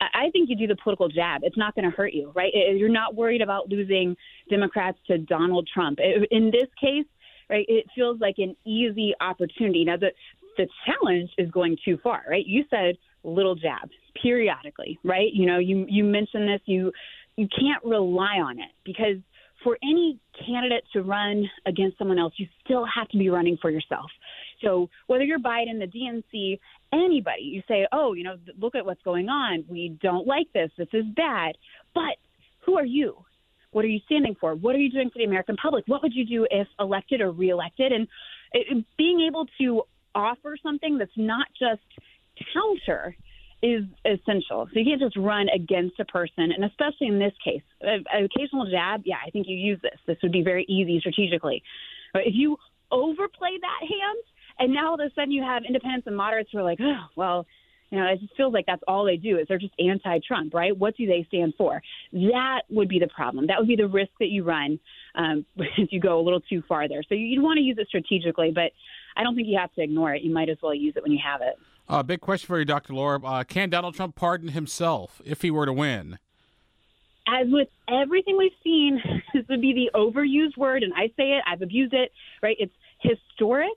I 0.00 0.30
think 0.30 0.50
you 0.50 0.56
do 0.56 0.66
the 0.66 0.76
political 0.76 1.08
jab. 1.08 1.40
It's 1.42 1.56
not 1.56 1.74
going 1.74 1.90
to 1.90 1.96
hurt 1.96 2.12
you, 2.12 2.32
right? 2.34 2.52
You're 2.54 2.88
not 2.88 3.14
worried 3.14 3.40
about 3.40 3.70
losing 3.70 4.16
Democrats 4.50 4.98
to 5.06 5.18
Donald 5.18 5.68
Trump. 5.72 5.98
In 6.30 6.50
this 6.50 6.68
case, 6.80 7.06
right, 7.48 7.64
it 7.68 7.86
feels 7.94 8.20
like 8.20 8.36
an 8.38 8.54
easy 8.66 9.14
opportunity. 9.20 9.84
Now, 9.84 9.96
the 9.96 10.10
the 10.56 10.66
challenge 10.86 11.30
is 11.36 11.50
going 11.50 11.76
too 11.84 11.98
far, 12.02 12.22
right? 12.28 12.44
You 12.46 12.64
said 12.70 12.96
little 13.24 13.54
jab 13.54 13.90
periodically, 14.22 14.98
right? 15.04 15.28
You 15.32 15.46
know, 15.46 15.58
you 15.58 15.86
you 15.88 16.04
mentioned 16.04 16.48
this. 16.48 16.60
You 16.66 16.92
you 17.36 17.48
can't 17.48 17.84
rely 17.84 18.38
on 18.38 18.58
it 18.58 18.70
because 18.84 19.16
for 19.62 19.78
any 19.82 20.18
candidate 20.46 20.84
to 20.92 21.02
run 21.02 21.44
against 21.66 21.98
someone 21.98 22.18
else, 22.18 22.34
you 22.36 22.46
still 22.64 22.86
have 22.86 23.08
to 23.08 23.18
be 23.18 23.30
running 23.30 23.58
for 23.60 23.70
yourself. 23.70 24.10
So 24.62 24.88
whether 25.06 25.24
you're 25.24 25.38
Biden, 25.38 25.78
the 25.78 25.86
DNC, 25.86 26.58
anybody, 26.92 27.42
you 27.42 27.62
say, 27.68 27.86
oh, 27.92 28.14
you 28.14 28.24
know, 28.24 28.36
look 28.58 28.74
at 28.74 28.84
what's 28.84 29.02
going 29.02 29.28
on. 29.28 29.64
We 29.68 29.96
don't 30.02 30.26
like 30.26 30.52
this. 30.52 30.70
This 30.76 30.88
is 30.92 31.04
bad. 31.14 31.56
But 31.94 32.16
who 32.64 32.76
are 32.76 32.84
you? 32.84 33.16
What 33.72 33.84
are 33.84 33.88
you 33.88 34.00
standing 34.06 34.36
for? 34.40 34.54
What 34.54 34.74
are 34.74 34.78
you 34.78 34.90
doing 34.90 35.10
for 35.10 35.18
the 35.18 35.24
American 35.24 35.56
public? 35.56 35.84
What 35.86 36.02
would 36.02 36.14
you 36.14 36.24
do 36.24 36.46
if 36.50 36.66
elected 36.80 37.20
or 37.20 37.30
reelected? 37.30 37.92
And 37.92 38.08
it, 38.52 38.84
being 38.96 39.26
able 39.28 39.46
to 39.58 39.82
offer 40.14 40.56
something 40.62 40.98
that's 40.98 41.10
not 41.16 41.46
just 41.58 41.82
counter 42.54 43.16
is 43.62 43.84
essential. 44.04 44.68
So 44.72 44.78
you 44.78 44.84
can't 44.84 45.00
just 45.00 45.16
run 45.16 45.48
against 45.54 45.98
a 46.00 46.04
person, 46.04 46.52
and 46.52 46.64
especially 46.64 47.08
in 47.08 47.18
this 47.18 47.32
case, 47.42 47.62
an 47.80 48.04
occasional 48.24 48.70
jab. 48.70 49.02
Yeah, 49.04 49.16
I 49.24 49.30
think 49.30 49.46
you 49.48 49.56
use 49.56 49.80
this. 49.82 49.98
This 50.06 50.16
would 50.22 50.32
be 50.32 50.42
very 50.42 50.64
easy 50.68 51.00
strategically. 51.00 51.62
But 52.12 52.22
if 52.26 52.34
you 52.34 52.56
overplay 52.90 53.58
that 53.60 53.80
hand, 53.80 54.18
and 54.58 54.72
now 54.72 54.88
all 54.88 54.94
of 54.94 55.00
a 55.00 55.10
sudden 55.14 55.30
you 55.30 55.42
have 55.42 55.64
independents 55.64 56.06
and 56.06 56.16
moderates 56.16 56.50
who 56.52 56.58
are 56.58 56.62
like, 56.62 56.78
oh, 56.80 57.04
well, 57.14 57.46
you 57.90 57.98
know, 57.98 58.06
it 58.06 58.20
just 58.20 58.36
feels 58.36 58.52
like 58.52 58.66
that's 58.66 58.82
all 58.88 59.04
they 59.04 59.16
do 59.16 59.38
is 59.38 59.46
they're 59.48 59.58
just 59.58 59.74
anti-Trump, 59.78 60.52
right? 60.52 60.76
What 60.76 60.96
do 60.96 61.06
they 61.06 61.24
stand 61.28 61.54
for? 61.56 61.80
That 62.12 62.62
would 62.68 62.88
be 62.88 62.98
the 62.98 63.08
problem. 63.08 63.46
That 63.46 63.58
would 63.58 63.68
be 63.68 63.76
the 63.76 63.86
risk 63.86 64.10
that 64.18 64.28
you 64.28 64.42
run 64.42 64.80
um, 65.14 65.46
if 65.56 65.92
you 65.92 66.00
go 66.00 66.18
a 66.18 66.22
little 66.22 66.40
too 66.40 66.62
far 66.68 66.88
there. 66.88 67.02
So 67.08 67.14
you'd 67.14 67.42
want 67.42 67.58
to 67.58 67.62
use 67.62 67.76
it 67.78 67.86
strategically, 67.88 68.50
but 68.52 68.72
I 69.16 69.22
don't 69.22 69.36
think 69.36 69.46
you 69.46 69.58
have 69.58 69.72
to 69.74 69.82
ignore 69.82 70.14
it. 70.14 70.22
You 70.22 70.32
might 70.32 70.48
as 70.48 70.58
well 70.62 70.74
use 70.74 70.94
it 70.96 71.02
when 71.02 71.12
you 71.12 71.20
have 71.24 71.42
it. 71.42 71.54
Uh, 71.88 72.02
big 72.02 72.20
question 72.20 72.48
for 72.48 72.58
you, 72.58 72.64
Dr. 72.64 72.94
Laura. 72.94 73.20
Uh, 73.24 73.44
can 73.44 73.70
Donald 73.70 73.94
Trump 73.94 74.16
pardon 74.16 74.48
himself 74.48 75.22
if 75.24 75.42
he 75.42 75.50
were 75.52 75.66
to 75.66 75.72
win? 75.72 76.18
As 77.28 77.46
with 77.48 77.68
everything 77.88 78.36
we've 78.36 78.50
seen, 78.64 79.00
this 79.34 79.44
would 79.48 79.60
be 79.60 79.72
the 79.72 79.96
overused 79.98 80.56
word, 80.56 80.82
and 80.82 80.92
I 80.94 81.08
say 81.16 81.32
it, 81.32 81.44
I've 81.46 81.62
abused 81.62 81.94
it, 81.94 82.10
right? 82.42 82.56
It's 82.58 82.72
historic 83.00 83.70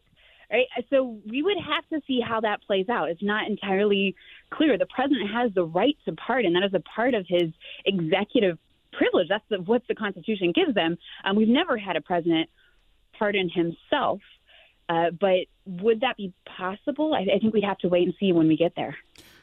Right? 0.52 0.66
So 0.90 1.20
we 1.30 1.44
would 1.44 1.58
have 1.58 1.88
to 1.90 2.04
see 2.08 2.22
how 2.28 2.42
that 2.42 2.64
plays 2.64 2.90
out. 2.90 3.10
It's 3.10 3.22
not 3.22 3.48
entirely 3.48 4.16
clear. 4.50 4.78
The 4.78 4.88
president 4.88 5.30
has 5.32 5.54
the 5.54 5.64
right 5.64 5.96
to 6.06 6.14
pardon. 6.14 6.54
That 6.54 6.64
is 6.64 6.74
a 6.74 6.80
part 6.80 7.14
of 7.14 7.26
his 7.28 7.52
executive 7.86 8.58
privilege. 8.92 9.28
That's 9.30 9.44
the, 9.50 9.58
what 9.58 9.84
the 9.88 9.94
Constitution 9.94 10.52
gives 10.52 10.74
them. 10.74 10.98
Um, 11.24 11.36
we've 11.36 11.48
never 11.48 11.78
had 11.78 11.96
a 11.96 12.02
president 12.02 12.50
pardon 13.18 13.50
himself. 13.50 14.22
Uh, 14.90 15.12
but 15.12 15.46
would 15.66 16.02
that 16.02 16.18
be 16.18 16.34
possible? 16.58 17.14
I, 17.14 17.36
I 17.36 17.40
think 17.40 17.54
we'd 17.54 17.64
have 17.64 17.78
to 17.80 17.90
wait 17.90 18.08
and 18.08 18.16
see 18.20 18.32
when 18.32 18.48
we 18.48 18.58
get 18.58 18.74
there. 18.76 18.98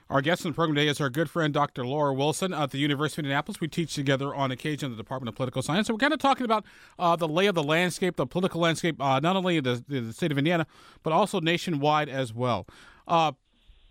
Our 0.09 0.23
guest 0.23 0.47
on 0.47 0.53
the 0.53 0.55
program 0.55 0.77
today 0.77 0.87
is 0.87 1.01
our 1.01 1.11
good 1.11 1.29
friend 1.29 1.53
Dr. 1.53 1.85
Laura 1.85 2.15
Wilson 2.15 2.55
at 2.55 2.71
the 2.71 2.79
University 2.79 3.21
of 3.21 3.25
Indianapolis. 3.25 3.61
We 3.61 3.67
teach 3.67 3.93
together 3.93 4.33
on 4.33 4.53
occasion 4.53 4.87
in 4.87 4.93
the 4.93 5.03
Department 5.03 5.31
of 5.31 5.35
Political 5.35 5.63
Science. 5.63 5.89
So 5.89 5.95
we're 5.95 5.99
kind 5.99 6.13
of 6.13 6.21
talking 6.21 6.45
about 6.45 6.65
uh, 6.97 7.17
the 7.17 7.27
lay 7.27 7.47
of 7.47 7.57
the 7.57 7.63
landscape, 7.65 8.15
the 8.15 8.25
political 8.25 8.61
landscape, 8.61 9.03
uh, 9.03 9.19
not 9.19 9.35
only 9.35 9.57
in 9.57 9.65
the, 9.65 9.85
the, 9.89 10.13
state 10.13 10.31
of 10.31 10.39
Indiana, 10.39 10.65
but 11.03 11.13
also 11.13 11.41
nationwide 11.41 12.09
as 12.09 12.33
well. 12.33 12.69
Uh, 13.09 13.33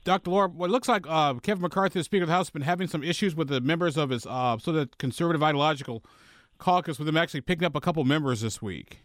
Dr. 0.05 0.31
Laura, 0.31 0.47
what 0.47 0.69
looks 0.69 0.87
like 0.87 1.05
uh, 1.05 1.33
Kevin 1.33 1.61
McCarthy, 1.61 1.99
the 1.99 2.03
Speaker 2.05 2.23
of 2.23 2.27
the 2.29 2.33
House, 2.33 2.47
has 2.47 2.51
been 2.51 2.61
having 2.61 2.87
some 2.87 3.03
issues 3.03 3.35
with 3.35 3.49
the 3.49 3.59
members 3.59 3.97
of 3.97 4.09
his 4.09 4.25
uh, 4.25 4.57
sort 4.57 4.77
of 4.77 4.97
conservative 4.97 5.43
ideological 5.43 6.01
caucus, 6.59 6.97
with 6.97 7.09
him 7.09 7.17
actually 7.17 7.41
picking 7.41 7.65
up 7.65 7.75
a 7.75 7.81
couple 7.81 8.01
members 8.05 8.39
this 8.39 8.61
week. 8.61 8.99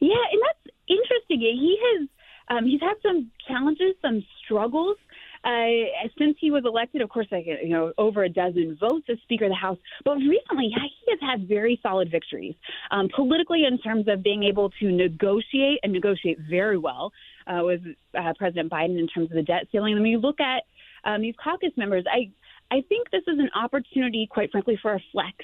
Yeah, 0.00 0.14
and 0.32 0.40
that's 0.40 0.74
interesting. 0.88 1.40
He 1.40 1.78
has 1.82 2.08
um, 2.48 2.64
he's 2.64 2.80
had 2.80 2.94
some 3.02 3.30
challenges, 3.46 3.94
some 4.00 4.24
struggles 4.42 4.96
uh, 5.44 6.08
since 6.18 6.36
he 6.40 6.50
was 6.50 6.64
elected, 6.64 7.02
of 7.02 7.08
course, 7.08 7.26
like 7.32 7.46
you 7.46 7.68
know, 7.68 7.92
over 7.98 8.24
a 8.24 8.28
dozen 8.28 8.76
votes 8.80 9.06
as 9.10 9.18
Speaker 9.22 9.46
of 9.46 9.50
the 9.50 9.56
House. 9.56 9.78
But 10.04 10.16
recently, 10.16 10.68
he 10.68 11.10
has 11.10 11.18
had 11.20 11.48
very 11.48 11.78
solid 11.82 12.10
victories 12.10 12.54
um, 12.90 13.08
politically 13.14 13.64
in 13.64 13.78
terms 13.78 14.06
of 14.08 14.22
being 14.22 14.44
able 14.44 14.70
to 14.80 14.90
negotiate 14.90 15.80
and 15.82 15.92
negotiate 15.92 16.38
very 16.48 16.78
well 16.78 17.12
uh, 17.46 17.60
with 17.62 17.80
uh, 18.16 18.32
President 18.38 18.70
Biden 18.70 18.98
in 18.98 19.08
terms 19.08 19.30
of 19.30 19.36
the 19.36 19.42
debt 19.42 19.66
ceiling. 19.72 19.94
When 19.94 20.06
you 20.06 20.18
look 20.18 20.40
at 20.40 20.62
um, 21.04 21.22
these 21.22 21.34
caucus 21.42 21.72
members, 21.76 22.04
I 22.10 22.30
I 22.70 22.82
think 22.88 23.10
this 23.10 23.22
is 23.26 23.38
an 23.38 23.50
opportunity, 23.54 24.26
quite 24.30 24.50
frankly, 24.50 24.78
for 24.80 24.94
a 24.94 25.00
flex 25.12 25.36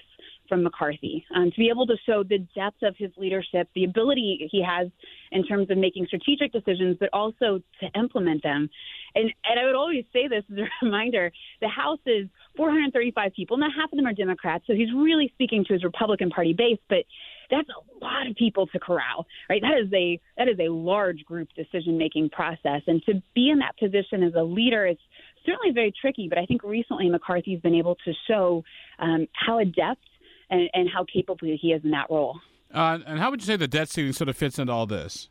from 0.49 0.63
McCarthy 0.63 1.25
um, 1.35 1.51
to 1.51 1.57
be 1.57 1.69
able 1.69 1.87
to 1.87 1.97
show 2.07 2.23
the 2.23 2.39
depth 2.55 2.83
of 2.83 2.95
his 2.97 3.11
leadership, 3.17 3.69
the 3.75 3.85
ability 3.85 4.49
he 4.51 4.63
has 4.63 4.89
in 5.31 5.45
terms 5.45 5.71
of 5.71 5.79
making 5.79 6.07
strategic 6.07 6.53
decisions, 6.53 6.97
but 6.99 7.11
also 7.13 7.61
to 7.81 7.99
implement 7.99 8.43
them. 8.43 8.69
And, 9.15 9.33
and 9.45 9.61
I 9.61 9.65
would 9.65 9.75
always 9.75 10.05
say 10.13 10.29
this 10.29 10.45
as 10.51 10.59
a 10.59 10.69
reminder 10.85 11.31
the 11.61 11.69
House 11.69 12.01
is 12.07 12.29
435 12.57 13.33
people. 13.35 13.57
Now, 13.57 13.69
half 13.75 13.93
of 13.93 13.97
them 13.97 14.07
are 14.07 14.13
Democrats, 14.13 14.65
so 14.67 14.75
he's 14.75 14.93
really 14.95 15.31
speaking 15.35 15.65
to 15.67 15.73
his 15.75 15.85
Republican 15.85 16.31
Party 16.31 16.53
base, 16.53 16.79
but 16.89 17.05
that's 17.51 17.69
a 17.69 18.05
lot 18.05 18.27
of 18.27 18.37
people 18.37 18.67
to 18.69 18.79
corral, 18.79 19.27
right? 19.49 19.63
That 19.63 19.79
is 19.83 19.93
a 19.95 20.21
that 20.37 20.49
is 20.49 20.59
a 20.59 20.71
large 20.71 21.25
group 21.25 21.49
decision 21.57 21.99
making 21.99 22.31
process, 22.31 22.83
and 22.87 23.03
to 23.05 23.23
be 23.35 23.51
in 23.51 23.59
that 23.61 23.79
position 23.79 24.23
as 24.23 24.35
a 24.35 24.43
leader 24.43 24.87
is 24.87 24.99
certainly 25.47 25.73
very 25.73 25.93
tricky. 25.99 26.29
But 26.29 26.39
I 26.39 26.47
think 26.47 26.63
recently 26.63 27.09
McCarthy's 27.09 27.61
been 27.61 27.75
able 27.75 27.97
to 28.05 28.13
show 28.27 28.65
um, 28.99 29.27
how 29.33 29.59
adept 29.59 30.03
and, 30.51 30.69
and, 30.75 30.89
how 30.89 31.05
capable 31.05 31.49
he 31.61 31.73
is 31.73 31.85
in 31.85 31.91
that 31.91 32.07
role. 32.11 32.39
Uh, 32.73 32.99
and 33.07 33.19
how 33.19 33.31
would 33.31 33.41
you 33.41 33.47
say 33.47 33.57
the 33.57 33.69
debt 33.69 33.89
ceiling 33.89 34.13
sort 34.13 34.29
of 34.29 34.37
fits 34.37 34.59
into 34.59 34.73
all 34.73 34.87
this? 34.87 35.29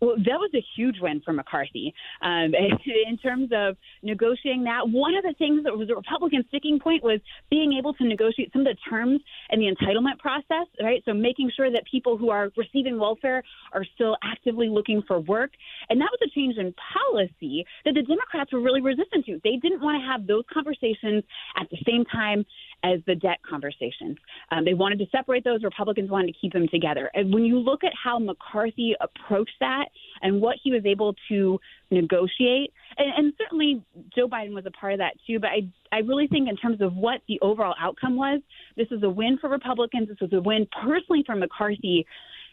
Well, 0.00 0.14
that 0.16 0.38
was 0.38 0.50
a 0.54 0.64
huge 0.76 1.00
win 1.00 1.20
for 1.24 1.32
McCarthy 1.32 1.92
um, 2.22 2.54
in 3.08 3.18
terms 3.18 3.50
of 3.52 3.76
negotiating 4.02 4.64
that. 4.64 4.88
One 4.88 5.14
of 5.16 5.24
the 5.24 5.34
things 5.38 5.64
that 5.64 5.76
was 5.76 5.90
a 5.90 5.96
Republican 5.96 6.44
sticking 6.48 6.78
point 6.78 7.02
was 7.02 7.20
being 7.50 7.74
able 7.78 7.94
to 7.94 8.04
negotiate 8.04 8.52
some 8.52 8.62
of 8.62 8.66
the 8.66 8.76
terms 8.88 9.20
in 9.50 9.58
the 9.58 9.66
entitlement 9.66 10.18
process, 10.18 10.66
right? 10.80 11.02
So 11.04 11.14
making 11.14 11.50
sure 11.56 11.70
that 11.70 11.82
people 11.90 12.16
who 12.16 12.30
are 12.30 12.50
receiving 12.56 12.98
welfare 12.98 13.42
are 13.72 13.84
still 13.94 14.16
actively 14.22 14.68
looking 14.68 15.02
for 15.06 15.18
work. 15.18 15.50
And 15.90 16.00
that 16.00 16.08
was 16.12 16.30
a 16.30 16.30
change 16.30 16.56
in 16.58 16.74
policy 16.94 17.66
that 17.84 17.94
the 17.94 18.02
Democrats 18.02 18.52
were 18.52 18.60
really 18.60 18.80
resistant 18.80 19.26
to. 19.26 19.40
They 19.42 19.56
didn't 19.56 19.82
want 19.82 20.00
to 20.00 20.06
have 20.06 20.26
those 20.26 20.44
conversations 20.52 21.24
at 21.56 21.68
the 21.70 21.78
same 21.86 22.04
time 22.04 22.46
as 22.84 23.00
the 23.06 23.14
debt 23.14 23.38
conversations. 23.48 24.16
Um, 24.50 24.64
they 24.64 24.74
wanted 24.74 24.98
to 25.00 25.06
separate 25.10 25.44
those. 25.44 25.62
Republicans 25.64 26.10
wanted 26.10 26.32
to 26.32 26.38
keep 26.40 26.52
them 26.52 26.68
together. 26.68 27.10
And 27.14 27.32
when 27.32 27.44
you 27.44 27.58
look 27.58 27.84
at 27.84 27.92
how 28.02 28.18
McCarthy 28.18 28.94
approached 29.00 29.56
that 29.60 29.86
and 30.22 30.40
what 30.40 30.56
he 30.62 30.70
was 30.70 30.84
able 30.86 31.14
to 31.28 31.58
negotiate, 31.90 32.72
and, 32.96 33.12
and 33.16 33.32
certainly 33.38 33.82
Joe 34.14 34.28
Biden 34.28 34.54
was 34.54 34.66
a 34.66 34.70
part 34.70 34.92
of 34.92 34.98
that 35.00 35.14
too. 35.26 35.38
But 35.38 35.50
I, 35.50 35.68
I 35.92 36.00
really 36.00 36.26
think 36.28 36.48
in 36.48 36.56
terms 36.56 36.80
of 36.80 36.94
what 36.94 37.20
the 37.28 37.38
overall 37.40 37.74
outcome 37.80 38.16
was, 38.16 38.40
this 38.76 38.88
was 38.90 39.02
a 39.02 39.10
win 39.10 39.38
for 39.40 39.48
Republicans. 39.48 40.08
This 40.08 40.20
was 40.20 40.32
a 40.32 40.40
win 40.40 40.66
personally 40.82 41.24
for 41.26 41.34
McCarthy 41.34 42.06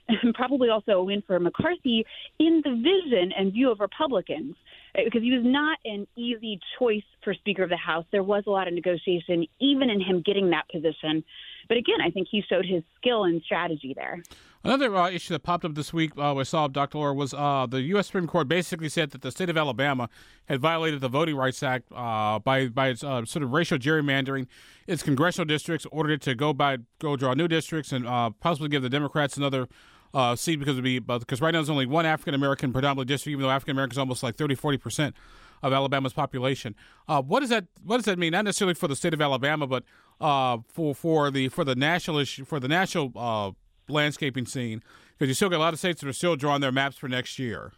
and 0.07 0.33
probably 0.33 0.69
also 0.69 0.93
a 0.93 1.03
win 1.03 1.23
for 1.25 1.39
McCarthy 1.39 2.05
in 2.39 2.61
the 2.63 2.71
vision 2.71 3.31
and 3.37 3.53
view 3.53 3.71
of 3.71 3.79
Republicans 3.79 4.55
because 5.03 5.21
he 5.21 5.31
was 5.31 5.43
not 5.43 5.77
an 5.85 6.07
easy 6.15 6.59
choice 6.79 7.03
for 7.23 7.33
Speaker 7.33 7.63
of 7.63 7.69
the 7.69 7.77
House. 7.77 8.05
There 8.11 8.23
was 8.23 8.43
a 8.47 8.49
lot 8.49 8.67
of 8.67 8.73
negotiation, 8.73 9.45
even 9.59 9.89
in 9.89 9.99
him 9.99 10.21
getting 10.25 10.51
that 10.51 10.69
position. 10.69 11.23
But 11.67 11.77
again, 11.77 11.97
I 12.05 12.11
think 12.11 12.27
he 12.29 12.43
showed 12.47 12.65
his 12.65 12.83
skill 12.97 13.23
and 13.23 13.41
strategy 13.41 13.93
there. 13.95 14.21
Another 14.63 14.95
uh, 14.95 15.09
issue 15.09 15.33
that 15.33 15.43
popped 15.43 15.63
up 15.63 15.75
this 15.75 15.93
week 15.93 16.11
uh, 16.17 16.33
we 16.35 16.43
saw 16.43 16.67
Dr. 16.67 16.97
Laura 16.97 17.13
was 17.13 17.33
uh, 17.35 17.67
the 17.69 17.81
U.S. 17.81 18.07
Supreme 18.07 18.25
Court 18.25 18.47
basically 18.47 18.89
said 18.89 19.11
that 19.11 19.21
the 19.21 19.31
state 19.31 19.49
of 19.49 19.57
Alabama 19.57 20.09
had 20.45 20.59
violated 20.59 21.01
the 21.01 21.07
Voting 21.07 21.35
Rights 21.35 21.61
Act 21.61 21.91
uh, 21.93 22.39
by 22.39 22.67
by 22.69 22.87
its 22.89 23.03
uh, 23.03 23.25
sort 23.25 23.43
of 23.43 23.53
racial 23.53 23.77
gerrymandering. 23.77 24.47
Its 24.87 25.03
congressional 25.03 25.45
districts 25.45 25.85
ordered 25.91 26.13
it 26.13 26.21
to 26.23 26.33
go 26.33 26.51
by 26.51 26.77
go 26.97 27.15
draw 27.15 27.35
new 27.35 27.47
districts 27.47 27.91
and 27.91 28.07
uh, 28.07 28.31
possibly 28.39 28.67
give 28.67 28.81
the 28.81 28.89
Democrats 28.89 29.37
another 29.37 29.67
uh, 30.15 30.31
because 30.33 30.69
it'd 30.69 30.83
be 30.83 30.99
because 30.99 31.41
right 31.41 31.51
now 31.51 31.59
there's 31.59 31.69
only 31.69 31.85
one 31.85 32.05
African 32.05 32.33
American 32.33 32.71
predominantly 32.71 33.13
district, 33.13 33.33
even 33.33 33.43
though 33.43 33.51
African 33.51 33.75
American 33.75 33.95
is 33.95 33.99
almost 33.99 34.23
like 34.23 34.37
30, 34.37 34.55
40 34.55 34.77
percent 34.77 35.15
of 35.61 35.73
Alabama's 35.73 36.13
population. 36.13 36.73
Uh, 37.07 37.21
what 37.21 37.41
does 37.41 37.49
that 37.49 37.65
What 37.83 37.97
does 37.97 38.05
that 38.05 38.17
mean? 38.17 38.31
Not 38.31 38.45
necessarily 38.45 38.75
for 38.75 38.87
the 38.87 38.95
state 38.95 39.13
of 39.13 39.21
Alabama, 39.21 39.67
but 39.67 39.83
uh, 40.21 40.59
for 40.69 40.95
for 40.95 41.29
the 41.29 41.49
for 41.49 41.65
the 41.65 41.75
national 41.75 42.17
issue 42.17 42.45
for 42.45 42.61
the 42.61 42.69
national 42.69 43.11
uh, 43.15 43.51
landscaping 43.89 44.45
scene, 44.45 44.81
because 45.17 45.27
you 45.27 45.33
still 45.33 45.49
got 45.49 45.57
a 45.57 45.59
lot 45.59 45.73
of 45.73 45.79
states 45.79 45.99
that 46.01 46.07
are 46.07 46.13
still 46.13 46.37
drawing 46.37 46.61
their 46.61 46.71
maps 46.71 46.95
for 46.95 47.09
next 47.09 47.37
year. 47.37 47.73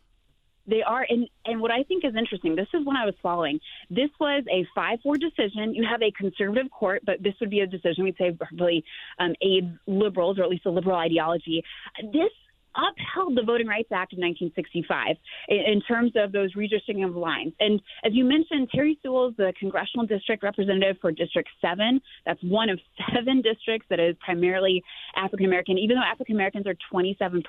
They 0.67 0.83
are, 0.83 1.05
and 1.09 1.29
and 1.45 1.61
what 1.61 1.71
I 1.71 1.83
think 1.83 2.03
is 2.03 2.13
interesting. 2.15 2.55
This 2.55 2.67
is 2.73 2.85
when 2.85 2.97
I 2.97 3.05
was 3.05 3.15
following. 3.23 3.59
This 3.89 4.09
was 4.19 4.43
a 4.51 4.65
five-four 4.75 5.15
decision. 5.17 5.73
You 5.73 5.85
have 5.89 6.01
a 6.01 6.11
conservative 6.11 6.69
court, 6.71 7.03
but 7.05 7.23
this 7.23 7.33
would 7.39 7.49
be 7.49 7.61
a 7.61 7.67
decision 7.67 8.03
we'd 8.03 8.17
say 8.17 8.31
probably 8.31 8.83
um, 9.19 9.33
aids 9.41 9.67
liberals 9.87 10.37
or 10.37 10.43
at 10.43 10.49
least 10.49 10.65
a 10.65 10.69
liberal 10.69 10.97
ideology. 10.97 11.63
This 12.11 12.31
upheld 12.77 13.35
the 13.35 13.43
Voting 13.43 13.67
Rights 13.67 13.89
Act 13.91 14.13
of 14.13 14.19
1965 14.19 15.15
in, 15.49 15.57
in 15.57 15.81
terms 15.81 16.13
of 16.15 16.31
those 16.31 16.53
redistricting 16.53 17.05
of 17.05 17.15
lines. 17.15 17.53
And 17.59 17.81
as 18.03 18.13
you 18.13 18.23
mentioned, 18.23 18.69
Terry 18.73 18.97
Sewell 19.01 19.29
is 19.29 19.35
the 19.37 19.53
congressional 19.59 20.05
district 20.05 20.43
representative 20.43 20.97
for 21.01 21.11
District 21.11 21.49
7. 21.61 21.99
That's 22.25 22.41
one 22.43 22.69
of 22.69 22.79
seven 23.13 23.41
districts 23.41 23.87
that 23.89 23.99
is 23.99 24.15
primarily 24.23 24.83
African 25.15 25.45
American, 25.45 25.77
even 25.77 25.97
though 25.97 26.03
African 26.09 26.35
Americans 26.35 26.67
are 26.67 26.75
27% 26.93 27.43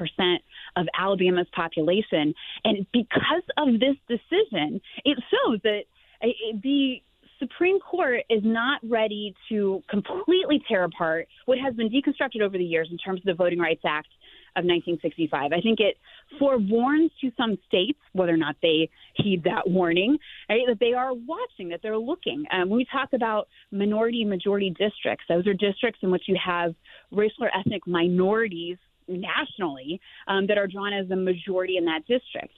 of 0.77 0.87
Alabama's 0.99 1.49
population. 1.55 2.35
And 2.65 2.87
because 2.93 3.45
of 3.57 3.81
this 3.81 3.97
decision, 4.09 4.81
it 5.05 5.19
shows 5.31 5.61
that 5.65 5.83
uh, 6.23 6.29
uh, 6.29 6.59
the 6.63 7.03
Supreme 7.39 7.79
Court 7.79 8.21
is 8.29 8.43
not 8.43 8.81
ready 8.83 9.35
to 9.49 9.83
completely 9.89 10.61
tear 10.69 10.85
apart 10.85 11.29
what 11.47 11.59
has 11.59 11.75
been 11.75 11.89
deconstructed 11.89 12.43
over 12.43 12.59
the 12.59 12.65
years 12.65 12.89
in 12.91 12.99
terms 12.99 13.21
of 13.21 13.27
the 13.27 13.35
Voting 13.35 13.59
Rights 13.61 13.83
Act 13.87 14.09
of 14.57 14.65
1965. 14.65 15.53
I 15.53 15.61
think 15.61 15.81
it 15.81 15.97
forewarns 16.39 17.11
to 17.21 17.31
some 17.37 17.59
states, 17.67 17.99
whether 18.13 18.33
or 18.33 18.37
not 18.37 18.57
they 18.63 18.91
heed 19.15 19.45
that 19.45 19.69
warning, 19.69 20.19
right, 20.49 20.63
that 20.69 20.81
they 20.81 20.93
are 20.93 21.13
watching, 21.15 21.71
that 21.71 21.81
they're 21.83 21.99
looking. 21.99 22.45
Um, 22.53 22.69
when 22.69 22.79
we 22.79 22.87
talk 22.91 23.11
about 23.13 23.49
minority 23.71 24.25
majority 24.25 24.71
districts, 24.71 25.25
those 25.29 25.47
are 25.47 25.55
districts 25.55 26.01
in 26.03 26.11
which 26.11 26.25
you 26.27 26.37
have 26.45 26.75
racial 27.11 27.45
or 27.45 27.51
ethnic 27.57 27.87
minorities 27.87 28.77
nationally 29.09 30.01
um, 30.27 30.47
that 30.47 30.59
are 30.59 30.67
drawn 30.67 30.93
as 30.93 31.09
the 31.09 31.17
majority 31.17 31.77
in 31.77 31.85
that 31.87 32.01
district. 32.07 32.55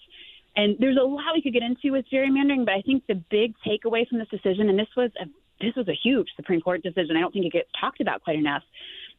And 0.56 0.76
there's 0.80 0.99
a 1.00 1.04
lot 1.04 1.35
we 1.35 1.42
could 1.42 1.52
get 1.52 1.62
into 1.62 1.92
with 1.92 2.06
gerrymandering, 2.12 2.64
but 2.64 2.75
I 2.75 2.82
think 2.82 3.04
the 3.06 3.23
big 3.30 3.54
takeaway 3.66 4.06
from 4.09 4.18
this 4.18 4.28
decision, 4.28 4.68
and 4.68 4.78
this 4.78 4.88
was 4.97 5.11
a 5.20 5.26
this 5.61 5.75
was 5.76 5.88
a 5.88 5.99
huge 6.02 6.26
Supreme 6.37 6.62
Court 6.62 6.82
decision. 6.82 7.16
I 7.16 7.20
don't 7.20 7.32
think 7.32 7.44
it 7.44 7.52
gets 7.52 7.68
talked 7.78 8.00
about 8.00 8.23
quite 8.23 8.38
enough 8.38 8.62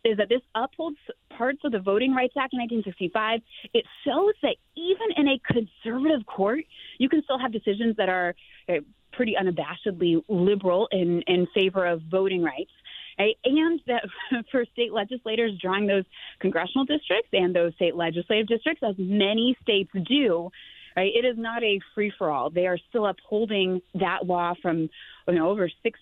is 0.04 0.18
that 0.18 0.30
this 0.30 0.42
upholds 0.56 0.98
parts 1.38 1.60
of 1.64 1.72
the 1.72 1.80
Voting 1.80 2.14
Rights 2.14 2.34
Act 2.38 2.54
in 2.54 2.60
1965. 2.60 3.42
It 3.74 3.86
shows 4.06 4.34
that 4.42 4.56
even 4.76 5.08
in 5.16 5.28
a 5.28 5.40
conservative 5.46 6.26
court, 6.26 6.64
you 6.98 7.10
can 7.10 7.24
still 7.24 7.40
have 7.40 7.52
decisions 7.52 7.96
that 7.98 8.10
are 8.10 8.36
uh, 8.70 8.74
pretty 9.14 9.36
unabashedly 9.40 10.24
liberal 10.28 10.88
in, 10.92 11.22
in 11.28 11.48
favor 11.54 11.86
of 11.86 12.02
voting 12.10 12.42
rights. 12.44 12.72
Right? 13.20 13.36
And 13.46 13.80
that 13.88 14.04
for 14.52 14.66
state 14.74 14.94
legislators 14.94 15.52
drawing 15.62 15.86
those 15.86 16.06
congressional 16.40 16.86
districts 16.86 17.30
and 17.34 17.56
those 17.56 17.76
state 17.76 17.96
legislative 17.96 18.48
districts, 18.48 18.82
as 18.88 18.96
many 18.98 19.56
states 19.62 19.92
do, 20.08 20.50
right? 20.96 21.12
It 21.14 21.26
is 21.26 21.38
not 21.38 21.62
a 21.64 21.80
free 21.94 22.12
for 22.18 22.32
all. 22.32 22.50
They 22.50 22.68
are 22.68 22.80
still 22.90 23.06
upholding 23.06 23.82
that 23.96 24.26
law 24.26 24.54
from 24.62 24.90
you 25.28 25.36
know 25.36 25.50
over 25.50 25.70
six 25.84 26.00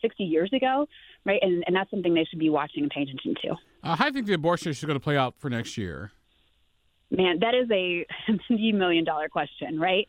60 0.00 0.24
years 0.24 0.50
ago, 0.52 0.86
right? 1.24 1.38
And, 1.42 1.64
and 1.66 1.76
that's 1.76 1.90
something 1.90 2.14
they 2.14 2.24
should 2.24 2.38
be 2.38 2.50
watching 2.50 2.82
and 2.82 2.90
paying 2.90 3.08
attention 3.08 3.34
to. 3.42 3.56
Uh, 3.82 3.96
how 3.96 4.04
do 4.04 4.08
you 4.08 4.14
think 4.14 4.26
the 4.26 4.34
abortion 4.34 4.70
issue 4.70 4.84
is 4.84 4.86
going 4.86 4.98
to 4.98 5.02
play 5.02 5.16
out 5.16 5.34
for 5.38 5.50
next 5.50 5.76
year? 5.78 6.12
Man, 7.10 7.40
that 7.40 7.54
is 7.54 7.68
a 7.72 8.06
million 8.72 9.04
dollar 9.04 9.28
question, 9.28 9.80
right? 9.80 10.06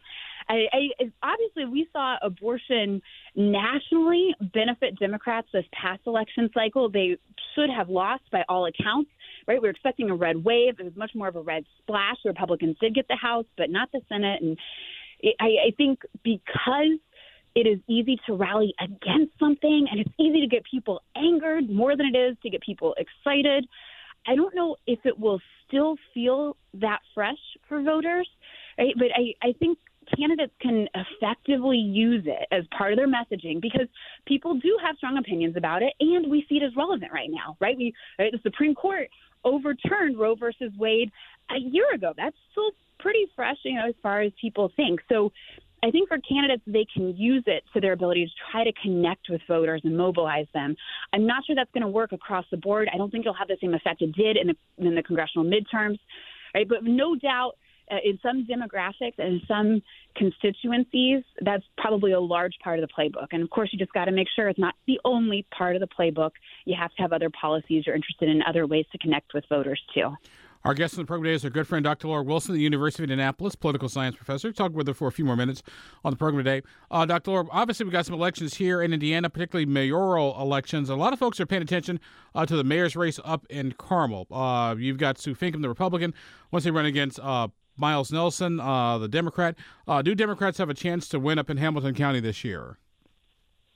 I, 0.49 0.65
I, 0.73 1.11
obviously, 1.23 1.65
we 1.65 1.87
saw 1.93 2.17
abortion 2.21 3.01
nationally 3.35 4.35
benefit 4.53 4.99
Democrats 4.99 5.47
this 5.53 5.65
past 5.71 6.01
election 6.05 6.49
cycle. 6.53 6.89
They 6.89 7.17
should 7.55 7.69
have 7.69 7.89
lost 7.89 8.23
by 8.31 8.43
all 8.49 8.65
accounts, 8.65 9.09
right? 9.47 9.61
We 9.61 9.67
are 9.67 9.71
expecting 9.71 10.09
a 10.09 10.15
red 10.15 10.43
wave. 10.43 10.79
It 10.79 10.83
was 10.83 10.95
much 10.95 11.11
more 11.15 11.27
of 11.27 11.35
a 11.35 11.41
red 11.41 11.63
splash. 11.79 12.17
The 12.23 12.29
Republicans 12.29 12.77
did 12.79 12.95
get 12.95 13.07
the 13.07 13.15
House, 13.15 13.45
but 13.57 13.69
not 13.69 13.91
the 13.91 14.01
Senate. 14.09 14.41
And 14.41 14.57
I, 15.39 15.67
I 15.67 15.71
think 15.77 15.99
because 16.23 16.99
it 17.55 17.67
is 17.67 17.79
easy 17.87 18.17
to 18.25 18.35
rally 18.35 18.73
against 18.79 19.37
something 19.39 19.87
and 19.89 19.99
it's 19.99 20.13
easy 20.19 20.41
to 20.41 20.47
get 20.47 20.63
people 20.63 21.01
angered 21.15 21.69
more 21.69 21.95
than 21.95 22.05
it 22.13 22.17
is 22.17 22.37
to 22.43 22.49
get 22.49 22.61
people 22.61 22.95
excited. 22.97 23.67
I 24.27 24.35
don't 24.35 24.55
know 24.55 24.75
if 24.87 24.99
it 25.05 25.19
will 25.19 25.39
still 25.67 25.95
feel 26.13 26.55
that 26.75 26.99
fresh 27.13 27.39
for 27.67 27.81
voters, 27.81 28.27
right? 28.77 28.93
But 28.97 29.07
I, 29.15 29.47
I 29.47 29.53
think 29.53 29.77
candidates 30.17 30.53
can 30.61 30.87
effectively 30.95 31.77
use 31.77 32.23
it 32.25 32.47
as 32.51 32.63
part 32.77 32.93
of 32.93 32.97
their 32.97 33.07
messaging 33.07 33.61
because 33.61 33.87
people 34.25 34.55
do 34.59 34.77
have 34.83 34.95
strong 34.97 35.17
opinions 35.17 35.55
about 35.57 35.83
it 35.83 35.93
and 35.99 36.29
we 36.29 36.45
see 36.49 36.55
it 36.55 36.63
as 36.63 36.75
relevant 36.75 37.11
right 37.11 37.29
now, 37.31 37.57
right? 37.59 37.77
We 37.77 37.93
right, 38.19 38.31
the 38.31 38.39
Supreme 38.43 38.75
Court 38.75 39.09
overturned 39.43 40.19
Roe 40.19 40.35
versus 40.35 40.71
Wade 40.77 41.11
a 41.49 41.59
year 41.59 41.93
ago. 41.93 42.13
That's 42.15 42.35
still 42.51 42.71
pretty 42.99 43.25
fresh, 43.35 43.57
you 43.63 43.75
know, 43.75 43.87
as 43.87 43.95
far 44.01 44.21
as 44.21 44.31
people 44.39 44.71
think. 44.75 45.01
So 45.09 45.31
I 45.83 45.89
think 45.89 46.09
for 46.09 46.19
candidates, 46.19 46.61
they 46.67 46.85
can 46.93 47.15
use 47.17 47.43
it 47.47 47.63
to 47.73 47.81
their 47.81 47.93
ability 47.93 48.25
to 48.25 48.31
try 48.51 48.63
to 48.63 48.71
connect 48.81 49.27
with 49.29 49.41
voters 49.47 49.81
and 49.83 49.97
mobilize 49.97 50.45
them. 50.53 50.75
I'm 51.11 51.25
not 51.25 51.45
sure 51.45 51.55
that's 51.55 51.71
going 51.71 51.81
to 51.81 51.87
work 51.87 52.11
across 52.11 52.45
the 52.51 52.57
board. 52.57 52.87
I 52.93 52.97
don't 52.97 53.09
think 53.09 53.25
it'll 53.25 53.33
have 53.33 53.47
the 53.47 53.57
same 53.59 53.73
effect 53.73 54.01
it 54.01 54.11
did 54.13 54.37
in 54.37 54.47
the, 54.47 54.55
in 54.77 54.93
the 54.93 55.01
congressional 55.01 55.43
midterms, 55.43 55.97
right? 56.53 56.67
But 56.69 56.83
no 56.83 57.15
doubt 57.15 57.53
uh, 57.91 57.95
in 58.05 58.19
some 58.21 58.45
demographics 58.45 59.17
and 59.17 59.41
some 59.47 59.81
constituencies, 60.15 61.23
that's 61.41 61.63
probably 61.77 62.11
a 62.11 62.19
large 62.19 62.53
part 62.63 62.79
of 62.79 62.87
the 62.87 62.93
playbook. 62.93 63.27
And 63.31 63.41
of 63.41 63.49
course, 63.49 63.69
you 63.73 63.79
just 63.79 63.91
got 63.91 64.05
to 64.05 64.11
make 64.11 64.27
sure 64.35 64.49
it's 64.49 64.59
not 64.59 64.75
the 64.85 64.99
only 65.03 65.45
part 65.55 65.75
of 65.75 65.81
the 65.81 65.87
playbook. 65.87 66.31
You 66.65 66.75
have 66.79 66.93
to 66.95 67.01
have 67.01 67.11
other 67.11 67.29
policies 67.29 67.85
you're 67.85 67.95
interested 67.95 68.29
in, 68.29 68.41
other 68.43 68.67
ways 68.67 68.85
to 68.91 68.97
connect 68.99 69.33
with 69.33 69.45
voters 69.49 69.81
too. 69.93 70.15
Our 70.63 70.75
guest 70.75 70.93
on 70.93 71.03
the 71.03 71.07
program 71.07 71.23
today 71.23 71.35
is 71.35 71.43
our 71.43 71.49
good 71.49 71.67
friend 71.67 71.83
Dr. 71.83 72.07
Laura 72.07 72.21
Wilson, 72.21 72.53
the 72.53 72.61
University 72.61 73.01
of 73.01 73.09
Indianapolis 73.09 73.55
political 73.55 73.89
science 73.89 74.15
professor. 74.15 74.51
Talk 74.51 74.73
with 74.73 74.87
her 74.87 74.93
for 74.93 75.07
a 75.07 75.11
few 75.11 75.25
more 75.25 75.35
minutes 75.35 75.63
on 76.05 76.11
the 76.11 76.17
program 76.17 76.43
today. 76.43 76.61
Uh, 76.91 77.03
Dr. 77.03 77.31
Laura, 77.31 77.47
obviously 77.51 77.83
we've 77.83 77.91
got 77.91 78.05
some 78.05 78.13
elections 78.13 78.53
here 78.53 78.79
in 78.79 78.93
Indiana, 78.93 79.27
particularly 79.27 79.65
mayoral 79.65 80.39
elections. 80.39 80.91
A 80.91 80.95
lot 80.95 81.13
of 81.13 81.19
folks 81.19 81.39
are 81.39 81.47
paying 81.47 81.63
attention 81.63 81.99
uh, 82.35 82.45
to 82.45 82.55
the 82.55 82.63
mayor's 82.63 82.95
race 82.95 83.19
up 83.25 83.47
in 83.49 83.71
Carmel. 83.71 84.27
Uh, 84.29 84.75
you've 84.77 84.99
got 84.99 85.17
Sue 85.17 85.33
Finkam, 85.33 85.63
the 85.63 85.69
Republican, 85.69 86.13
once 86.51 86.63
they 86.63 86.69
run 86.71 86.85
against 86.85 87.19
uh, 87.21 87.47
Miles 87.75 88.11
Nelson, 88.11 88.59
uh, 88.59 88.99
the 88.99 89.07
Democrat. 89.07 89.55
Uh, 89.87 90.03
do 90.03 90.13
Democrats 90.13 90.59
have 90.59 90.69
a 90.69 90.75
chance 90.75 91.07
to 91.09 91.19
win 91.19 91.39
up 91.39 91.49
in 91.49 91.57
Hamilton 91.57 91.95
County 91.95 92.19
this 92.19 92.43
year? 92.43 92.77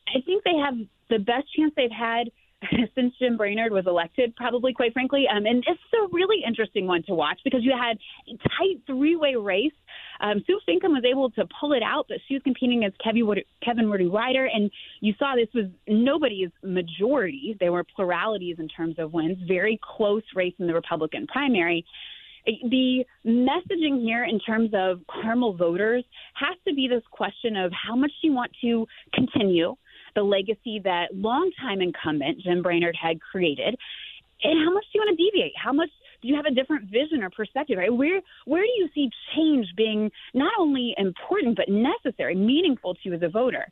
I 0.08 0.22
think 0.22 0.44
they 0.44 0.56
have 0.64 0.76
the 1.10 1.18
best 1.18 1.52
chance 1.56 1.74
they've 1.76 1.90
had 1.90 2.30
since 2.96 3.14
Jim 3.20 3.38
Brainard 3.38 3.72
was 3.72 3.86
elected, 3.88 4.36
probably, 4.36 4.74
quite 4.74 4.94
frankly. 4.94 5.26
Um, 5.30 5.46
and 5.46 5.64
it's 5.68 5.80
a 5.94 6.08
really 6.12 6.38
interesting 6.46 6.88
one 6.88 7.04
to 7.04 7.14
watch 7.14 7.40
because 7.44 7.62
you 7.64 7.74
had 7.78 7.98
a 8.28 8.38
tight 8.38 8.82
three 8.88 9.16
way 9.16 9.36
race. 9.36 9.74
Um, 10.22 10.44
Sue 10.48 10.60
Finkam 10.68 10.92
was 10.92 11.04
able 11.10 11.30
to 11.32 11.46
pull 11.60 11.74
it 11.74 11.84
out, 11.84 12.06
but 12.08 12.18
she 12.28 12.34
was 12.36 12.44
competing 12.44 12.84
against 12.84 12.98
Kevin 13.04 13.90
Woody 13.90 14.08
Rider. 14.08 14.46
And 14.46 14.72
you 15.02 15.14
saw 15.20 15.36
this 15.36 15.50
was 15.54 15.66
nobody's 15.88 16.50
majority. 16.64 17.56
There 17.60 17.72
were 17.72 17.84
pluralities 17.84 18.58
in 18.60 18.68
terms 18.68 18.96
of 18.98 19.14
wins, 19.14 19.38
very 19.48 19.80
close 19.82 20.24
race 20.36 20.54
in 20.60 20.68
the 20.68 20.74
Republican 20.74 21.28
primary 21.28 21.86
the 22.46 23.04
messaging 23.26 24.04
here 24.04 24.24
in 24.24 24.40
terms 24.40 24.70
of 24.74 25.02
Carmel 25.10 25.54
voters 25.54 26.04
has 26.36 26.56
to 26.68 26.74
be 26.74 26.88
this 26.88 27.02
question 27.12 27.56
of 27.56 27.72
how 27.72 27.96
much 27.96 28.12
do 28.22 28.28
you 28.28 28.34
want 28.34 28.52
to 28.62 28.86
continue 29.14 29.76
the 30.16 30.24
legacy 30.24 30.82
that 30.84 31.08
longtime 31.14 31.82
incumbent 31.82 32.40
Jim 32.42 32.62
Brainard 32.62 32.96
had 33.02 33.20
created. 33.22 33.76
And 34.44 34.66
how 34.66 34.74
much 34.74 34.84
do 34.92 35.00
you 35.00 35.02
want 35.02 35.18
to 35.18 35.24
deviate? 35.24 35.54
How 35.56 35.74
much 35.74 35.90
do 36.22 36.28
you 36.28 36.36
have 36.36 36.46
a 36.46 36.52
different 36.52 36.90
vision 36.90 37.24
or 37.24 37.30
perspective? 37.30 37.78
Right? 37.78 37.94
Where 37.94 38.22
where 38.46 38.62
do 38.62 38.70
you 38.78 38.90
see 38.94 39.10
change 39.36 39.68
being 39.76 40.12
not 40.34 40.54
only 40.60 40.94
important 40.98 41.56
but 41.56 41.70
necessary, 41.70 42.36
meaningful 42.36 42.96
to 42.96 43.00
you 43.04 43.14
as 43.14 43.22
a 43.22 43.30
voter? 43.30 43.68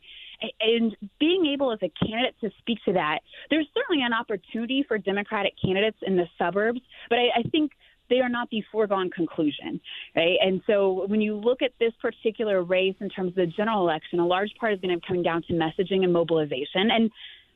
And 0.59 0.95
being 1.19 1.45
able 1.53 1.71
as 1.71 1.79
a 1.81 1.91
candidate 2.05 2.35
to 2.41 2.50
speak 2.59 2.79
to 2.85 2.93
that, 2.93 3.19
there's 3.50 3.67
certainly 3.73 4.03
an 4.03 4.13
opportunity 4.13 4.83
for 4.85 4.97
Democratic 4.97 5.53
candidates 5.63 5.97
in 6.01 6.17
the 6.17 6.25
suburbs, 6.38 6.81
but 7.09 7.17
I, 7.17 7.39
I 7.39 7.43
think 7.50 7.71
they 8.13 8.20
are 8.20 8.29
not 8.29 8.48
the 8.51 8.63
foregone 8.72 9.10
conclusion, 9.10 9.82
right? 10.15 10.38
And 10.39 10.62
so 10.67 11.05
when 11.08 11.20
you 11.20 11.36
look 11.36 11.63
at 11.63 11.72
this 11.79 11.93
particular 12.00 12.62
race 12.62 12.96
in 13.00 13.10
terms 13.10 13.29
of 13.29 13.36
the 13.36 13.48
general 13.48 13.82
election, 13.82 14.20
a 14.20 14.27
large 14.27 14.51
part 14.60 14.72
is 14.74 14.79
going 14.79 14.93
to 14.93 15.00
be 15.00 15.08
coming 15.08 15.24
down 15.24 15.41
to 15.48 15.53
messaging 15.53 16.03
and 16.03 16.13
mobilization. 16.13 16.91
And 16.91 17.10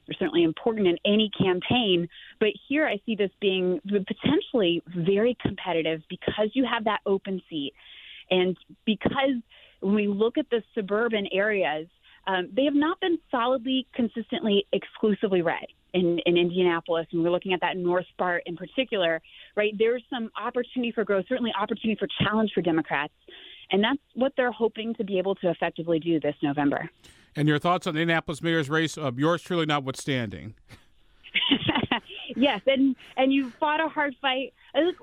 they're 0.07 0.17
certainly 0.17 0.43
important 0.43 0.87
in 0.87 0.97
any 1.05 1.29
campaign. 1.39 2.09
But 2.39 2.49
here 2.67 2.87
I 2.87 2.99
see 3.05 3.15
this 3.15 3.29
being 3.39 3.79
potentially 3.85 4.81
very 4.87 5.37
competitive 5.39 6.01
because 6.09 6.49
you 6.53 6.65
have 6.65 6.85
that 6.85 7.01
open 7.05 7.39
seat. 7.51 7.73
And 8.31 8.57
because 8.83 9.35
when 9.81 9.93
we 9.93 10.07
look 10.07 10.39
at 10.39 10.49
the 10.49 10.63
suburban 10.73 11.27
areas, 11.31 11.87
um, 12.25 12.49
they 12.51 12.65
have 12.65 12.73
not 12.73 12.99
been 12.99 13.19
solidly, 13.29 13.85
consistently, 13.93 14.65
exclusively 14.73 15.43
red 15.43 15.67
in, 15.93 16.19
in 16.25 16.37
Indianapolis, 16.37 17.07
and 17.11 17.23
we're 17.23 17.29
looking 17.29 17.53
at 17.53 17.61
that 17.61 17.77
North 17.77 18.05
part 18.17 18.43
in 18.45 18.55
particular, 18.55 19.21
right? 19.55 19.73
There's 19.77 20.03
some 20.09 20.29
opportunity 20.41 20.91
for 20.91 21.03
growth, 21.03 21.25
certainly 21.27 21.51
opportunity 21.59 21.97
for 21.97 22.07
challenge 22.23 22.51
for 22.53 22.61
Democrats. 22.61 23.13
And 23.71 23.83
that's 23.83 23.99
what 24.13 24.33
they're 24.37 24.51
hoping 24.51 24.93
to 24.95 25.03
be 25.03 25.17
able 25.17 25.35
to 25.35 25.49
effectively 25.49 25.99
do 25.99 26.19
this 26.19 26.35
November. 26.41 26.89
And 27.35 27.47
your 27.47 27.59
thoughts 27.59 27.85
on 27.85 27.93
the 27.93 28.01
Indianapolis 28.01 28.41
mayor's 28.41 28.69
race, 28.69 28.97
uh, 28.97 29.11
yours 29.15 29.41
truly 29.41 29.65
notwithstanding. 29.65 30.55
yes, 32.35 32.61
and 32.65 32.95
and 33.15 33.31
you 33.31 33.51
fought 33.59 33.79
a 33.79 33.89
hard 33.89 34.15
fight. 34.21 34.53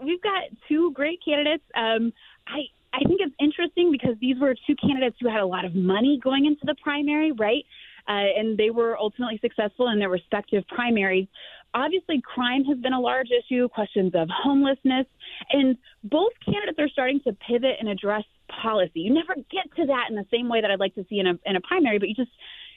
We've 0.02 0.22
got 0.22 0.44
two 0.66 0.92
great 0.92 1.20
candidates. 1.24 1.62
Um, 1.76 2.12
I 2.46 2.62
I 2.92 3.00
think 3.00 3.20
it's 3.20 3.34
interesting 3.40 3.90
because 3.90 4.16
these 4.20 4.38
were 4.38 4.54
two 4.66 4.76
candidates 4.76 5.16
who 5.20 5.28
had 5.28 5.40
a 5.40 5.46
lot 5.46 5.64
of 5.64 5.74
money 5.74 6.18
going 6.22 6.46
into 6.46 6.64
the 6.64 6.74
primary, 6.82 7.32
right? 7.32 7.64
Uh, 8.08 8.12
and 8.37 8.58
they 8.58 8.70
were 8.70 8.99
ultimately 8.99 9.38
successful 9.40 9.88
in 9.88 9.99
their 9.99 10.11
respective 10.11 10.64
primaries. 10.68 11.26
Obviously, 11.75 12.23
crime 12.23 12.64
has 12.64 12.78
been 12.78 12.92
a 12.92 13.00
large 13.00 13.28
issue, 13.30 13.68
questions 13.68 14.12
of 14.14 14.28
homelessness, 14.30 15.06
and 15.50 15.76
both 16.04 16.32
candidates 16.44 16.78
are 16.78 16.88
starting 16.88 17.20
to 17.25 17.32
pivot 17.32 17.76
and 17.80 17.88
address 17.88 18.25
policy. 18.62 19.00
You 19.00 19.12
never 19.12 19.35
get 19.35 19.74
to 19.76 19.87
that 19.87 20.07
in 20.09 20.14
the 20.14 20.26
same 20.31 20.48
way 20.48 20.61
that 20.61 20.70
I'd 20.70 20.81
like 20.81 20.94
to 20.94 21.07
see 21.09 21.18
in 21.18 21.26
a 21.26 21.35
in 21.46 21.57
a 21.57 21.61
primary, 21.61 21.98
but 21.98 22.09
you 22.09 22.14
just 22.14 22.31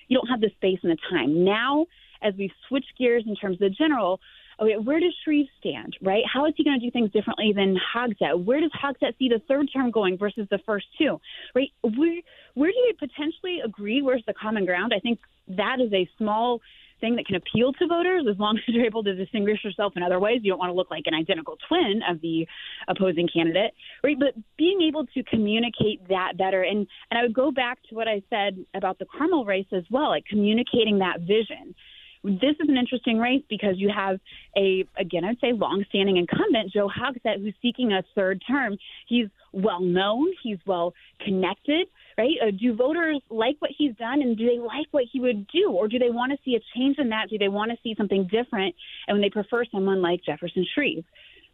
you 0.07 0.17
don't 0.17 0.27
have 0.27 0.41
the 0.41 0.49
space 0.55 0.79
and 0.81 0.91
the 0.91 0.97
time. 1.11 1.43
Now, 1.43 1.85
as 2.21 2.33
we 2.37 2.51
switch 2.67 2.85
gears 2.97 3.23
in 3.27 3.35
terms 3.35 3.55
of 3.55 3.59
the 3.59 3.69
general, 3.69 4.19
okay, 4.59 4.77
where 4.77 4.99
does 4.99 5.15
Shreve 5.23 5.47
stand, 5.59 5.97
right? 6.01 6.23
How 6.31 6.45
is 6.45 6.53
he 6.55 6.63
going 6.63 6.79
to 6.79 6.85
do 6.85 6.91
things 6.91 7.11
differently 7.11 7.53
than 7.55 7.75
Hogsett? 7.93 8.43
Where 8.43 8.59
does 8.59 8.71
Hogsett 8.71 9.17
see 9.17 9.29
the 9.29 9.41
third 9.47 9.69
term 9.73 9.91
going 9.91 10.17
versus 10.17 10.47
the 10.49 10.59
first 10.65 10.85
two, 10.97 11.19
right? 11.55 11.69
Where, 11.81 12.21
where 12.55 12.71
do 12.71 12.77
you 12.77 12.93
potentially 12.99 13.59
agree? 13.63 14.01
Where's 14.01 14.23
the 14.25 14.33
common 14.33 14.65
ground? 14.65 14.93
I 14.95 14.99
think 14.99 15.19
that 15.49 15.77
is 15.79 15.91
a 15.93 16.09
small 16.17 16.61
thing 16.99 17.15
that 17.15 17.25
can 17.25 17.35
appeal 17.35 17.73
to 17.73 17.87
voters 17.87 18.25
as 18.29 18.37
long 18.39 18.57
as 18.67 18.73
you're 18.73 18.85
able 18.85 19.03
to 19.03 19.15
distinguish 19.15 19.63
yourself 19.63 19.93
in 19.95 20.03
other 20.03 20.19
ways. 20.19 20.41
You 20.43 20.51
don't 20.51 20.59
want 20.59 20.71
to 20.71 20.75
look 20.75 20.91
like 20.91 21.03
an 21.05 21.13
identical 21.13 21.57
twin 21.67 22.01
of 22.09 22.21
the 22.21 22.47
opposing 22.87 23.27
candidate, 23.31 23.73
right? 24.03 24.17
But 24.17 24.33
being 24.57 24.81
able 24.81 25.05
to 25.05 25.23
communicate 25.23 26.07
that 26.09 26.37
better, 26.37 26.63
and 26.63 26.87
and 27.11 27.19
I 27.19 27.21
would 27.21 27.33
go 27.33 27.51
back 27.51 27.79
to 27.89 27.95
what 27.95 28.07
I 28.07 28.21
said 28.29 28.65
about 28.73 28.99
the 28.99 29.05
Carmel 29.05 29.45
race 29.45 29.67
as 29.71 29.83
well, 29.89 30.09
like 30.09 30.25
communicating 30.25 30.99
that 30.99 31.21
vision 31.21 31.75
this 32.23 32.55
is 32.59 32.69
an 32.69 32.77
interesting 32.77 33.19
race 33.19 33.43
because 33.49 33.75
you 33.77 33.91
have 33.95 34.19
a, 34.55 34.85
again, 34.97 35.23
I'd 35.23 35.39
say 35.39 35.53
long-standing 35.53 36.17
incumbent, 36.17 36.71
Joe 36.71 36.89
Hogsett, 36.89 37.41
who's 37.41 37.53
seeking 37.61 37.91
a 37.91 38.03
third 38.15 38.43
term. 38.47 38.77
He's 39.07 39.27
well 39.53 39.81
known, 39.81 40.27
he's 40.43 40.57
well 40.65 40.93
connected, 41.23 41.87
right? 42.17 42.35
Uh, 42.41 42.51
do 42.51 42.75
voters 42.75 43.21
like 43.29 43.55
what 43.59 43.71
he's 43.77 43.95
done 43.95 44.21
and 44.21 44.37
do 44.37 44.45
they 44.47 44.59
like 44.59 44.87
what 44.91 45.05
he 45.11 45.19
would 45.19 45.47
do? 45.47 45.71
Or 45.71 45.87
do 45.87 45.99
they 45.99 46.09
want 46.09 46.31
to 46.31 46.37
see 46.43 46.55
a 46.55 46.59
change 46.75 46.97
in 46.99 47.09
that? 47.09 47.29
Do 47.29 47.37
they 47.37 47.47
want 47.47 47.71
to 47.71 47.77
see 47.83 47.95
something 47.97 48.27
different? 48.31 48.75
And 49.07 49.23
they 49.23 49.29
prefer 49.29 49.65
someone 49.71 50.01
like 50.01 50.23
Jefferson 50.23 50.65
Shreve? 50.73 51.05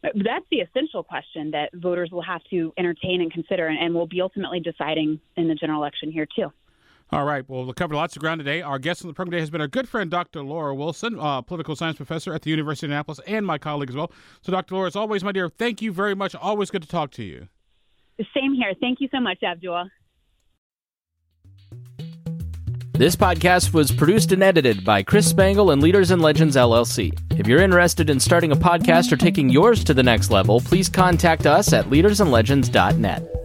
Uh, 0.04 0.10
that's 0.16 0.46
the 0.52 0.58
essential 0.58 1.04
question 1.04 1.52
that 1.52 1.70
voters 1.74 2.10
will 2.12 2.24
have 2.24 2.42
to 2.50 2.74
entertain 2.78 3.22
and 3.22 3.32
consider 3.32 3.68
and, 3.68 3.80
and 3.80 3.94
will 3.94 4.08
be 4.08 4.22
ultimately 4.22 4.60
deciding 4.60 5.20
in 5.38 5.48
the 5.48 5.56
general 5.56 5.82
election 5.82 6.12
here, 6.12 6.28
too. 6.36 6.52
All 7.12 7.26
right. 7.26 7.48
Well, 7.48 7.66
we've 7.66 7.76
covered 7.76 7.96
lots 7.96 8.16
of 8.16 8.22
ground 8.22 8.40
today. 8.40 8.62
Our 8.62 8.80
guest 8.80 9.04
on 9.04 9.08
the 9.08 9.14
program 9.14 9.32
today 9.32 9.42
has 9.42 9.50
been 9.50 9.62
our 9.62 9.68
good 9.68 9.88
friend, 9.88 10.10
Dr. 10.10 10.42
Laura 10.42 10.74
Wilson, 10.74 11.20
uh, 11.20 11.42
political 11.42 11.76
science 11.76 11.98
professor 11.98 12.34
at 12.34 12.42
the 12.42 12.50
University 12.50 12.88
of 12.88 12.90
Indianapolis, 12.90 13.20
and 13.28 13.46
my 13.46 13.58
colleague 13.58 13.90
as 13.90 13.96
well. 13.96 14.12
So, 14.42 14.52
Dr. 14.52 14.76
Laura, 14.76 14.88
as 14.88 14.96
always, 14.96 15.24
my 15.24 15.32
dear, 15.32 15.50
thank 15.50 15.82
you 15.82 15.92
very 15.92 16.16
much. 16.16 16.34
Always 16.34 16.72
good 16.72 16.82
to 16.82 16.88
talk 16.88 17.12
to 17.12 17.24
you. 17.24 17.50
Same 18.34 18.54
here. 18.54 18.74
Thank 18.80 19.02
you 19.02 19.10
so 19.12 19.20
much, 19.20 19.44
Abdul. 19.44 19.90
This 22.94 23.16
podcast 23.16 23.74
was 23.74 23.92
produced 23.92 24.32
and 24.32 24.44
edited 24.44 24.86
by 24.86 25.02
Chris 25.02 25.28
Spangle 25.28 25.72
and 25.72 25.82
Leaders 25.82 26.12
and 26.12 26.22
Legends 26.22 26.56
LLC. 26.56 27.12
If 27.40 27.48
you're 27.48 27.62
interested 27.62 28.08
in 28.08 28.20
starting 28.20 28.52
a 28.52 28.56
podcast 28.56 29.12
or 29.12 29.18
taking 29.18 29.50
yours 29.50 29.84
to 29.86 29.96
the 29.96 30.04
next 30.04 30.30
level, 30.30 30.60
please 30.62 30.90
contact 30.90 31.48
us 31.48 31.74
at 31.74 31.86
leadersandlegends.net. 31.86 33.43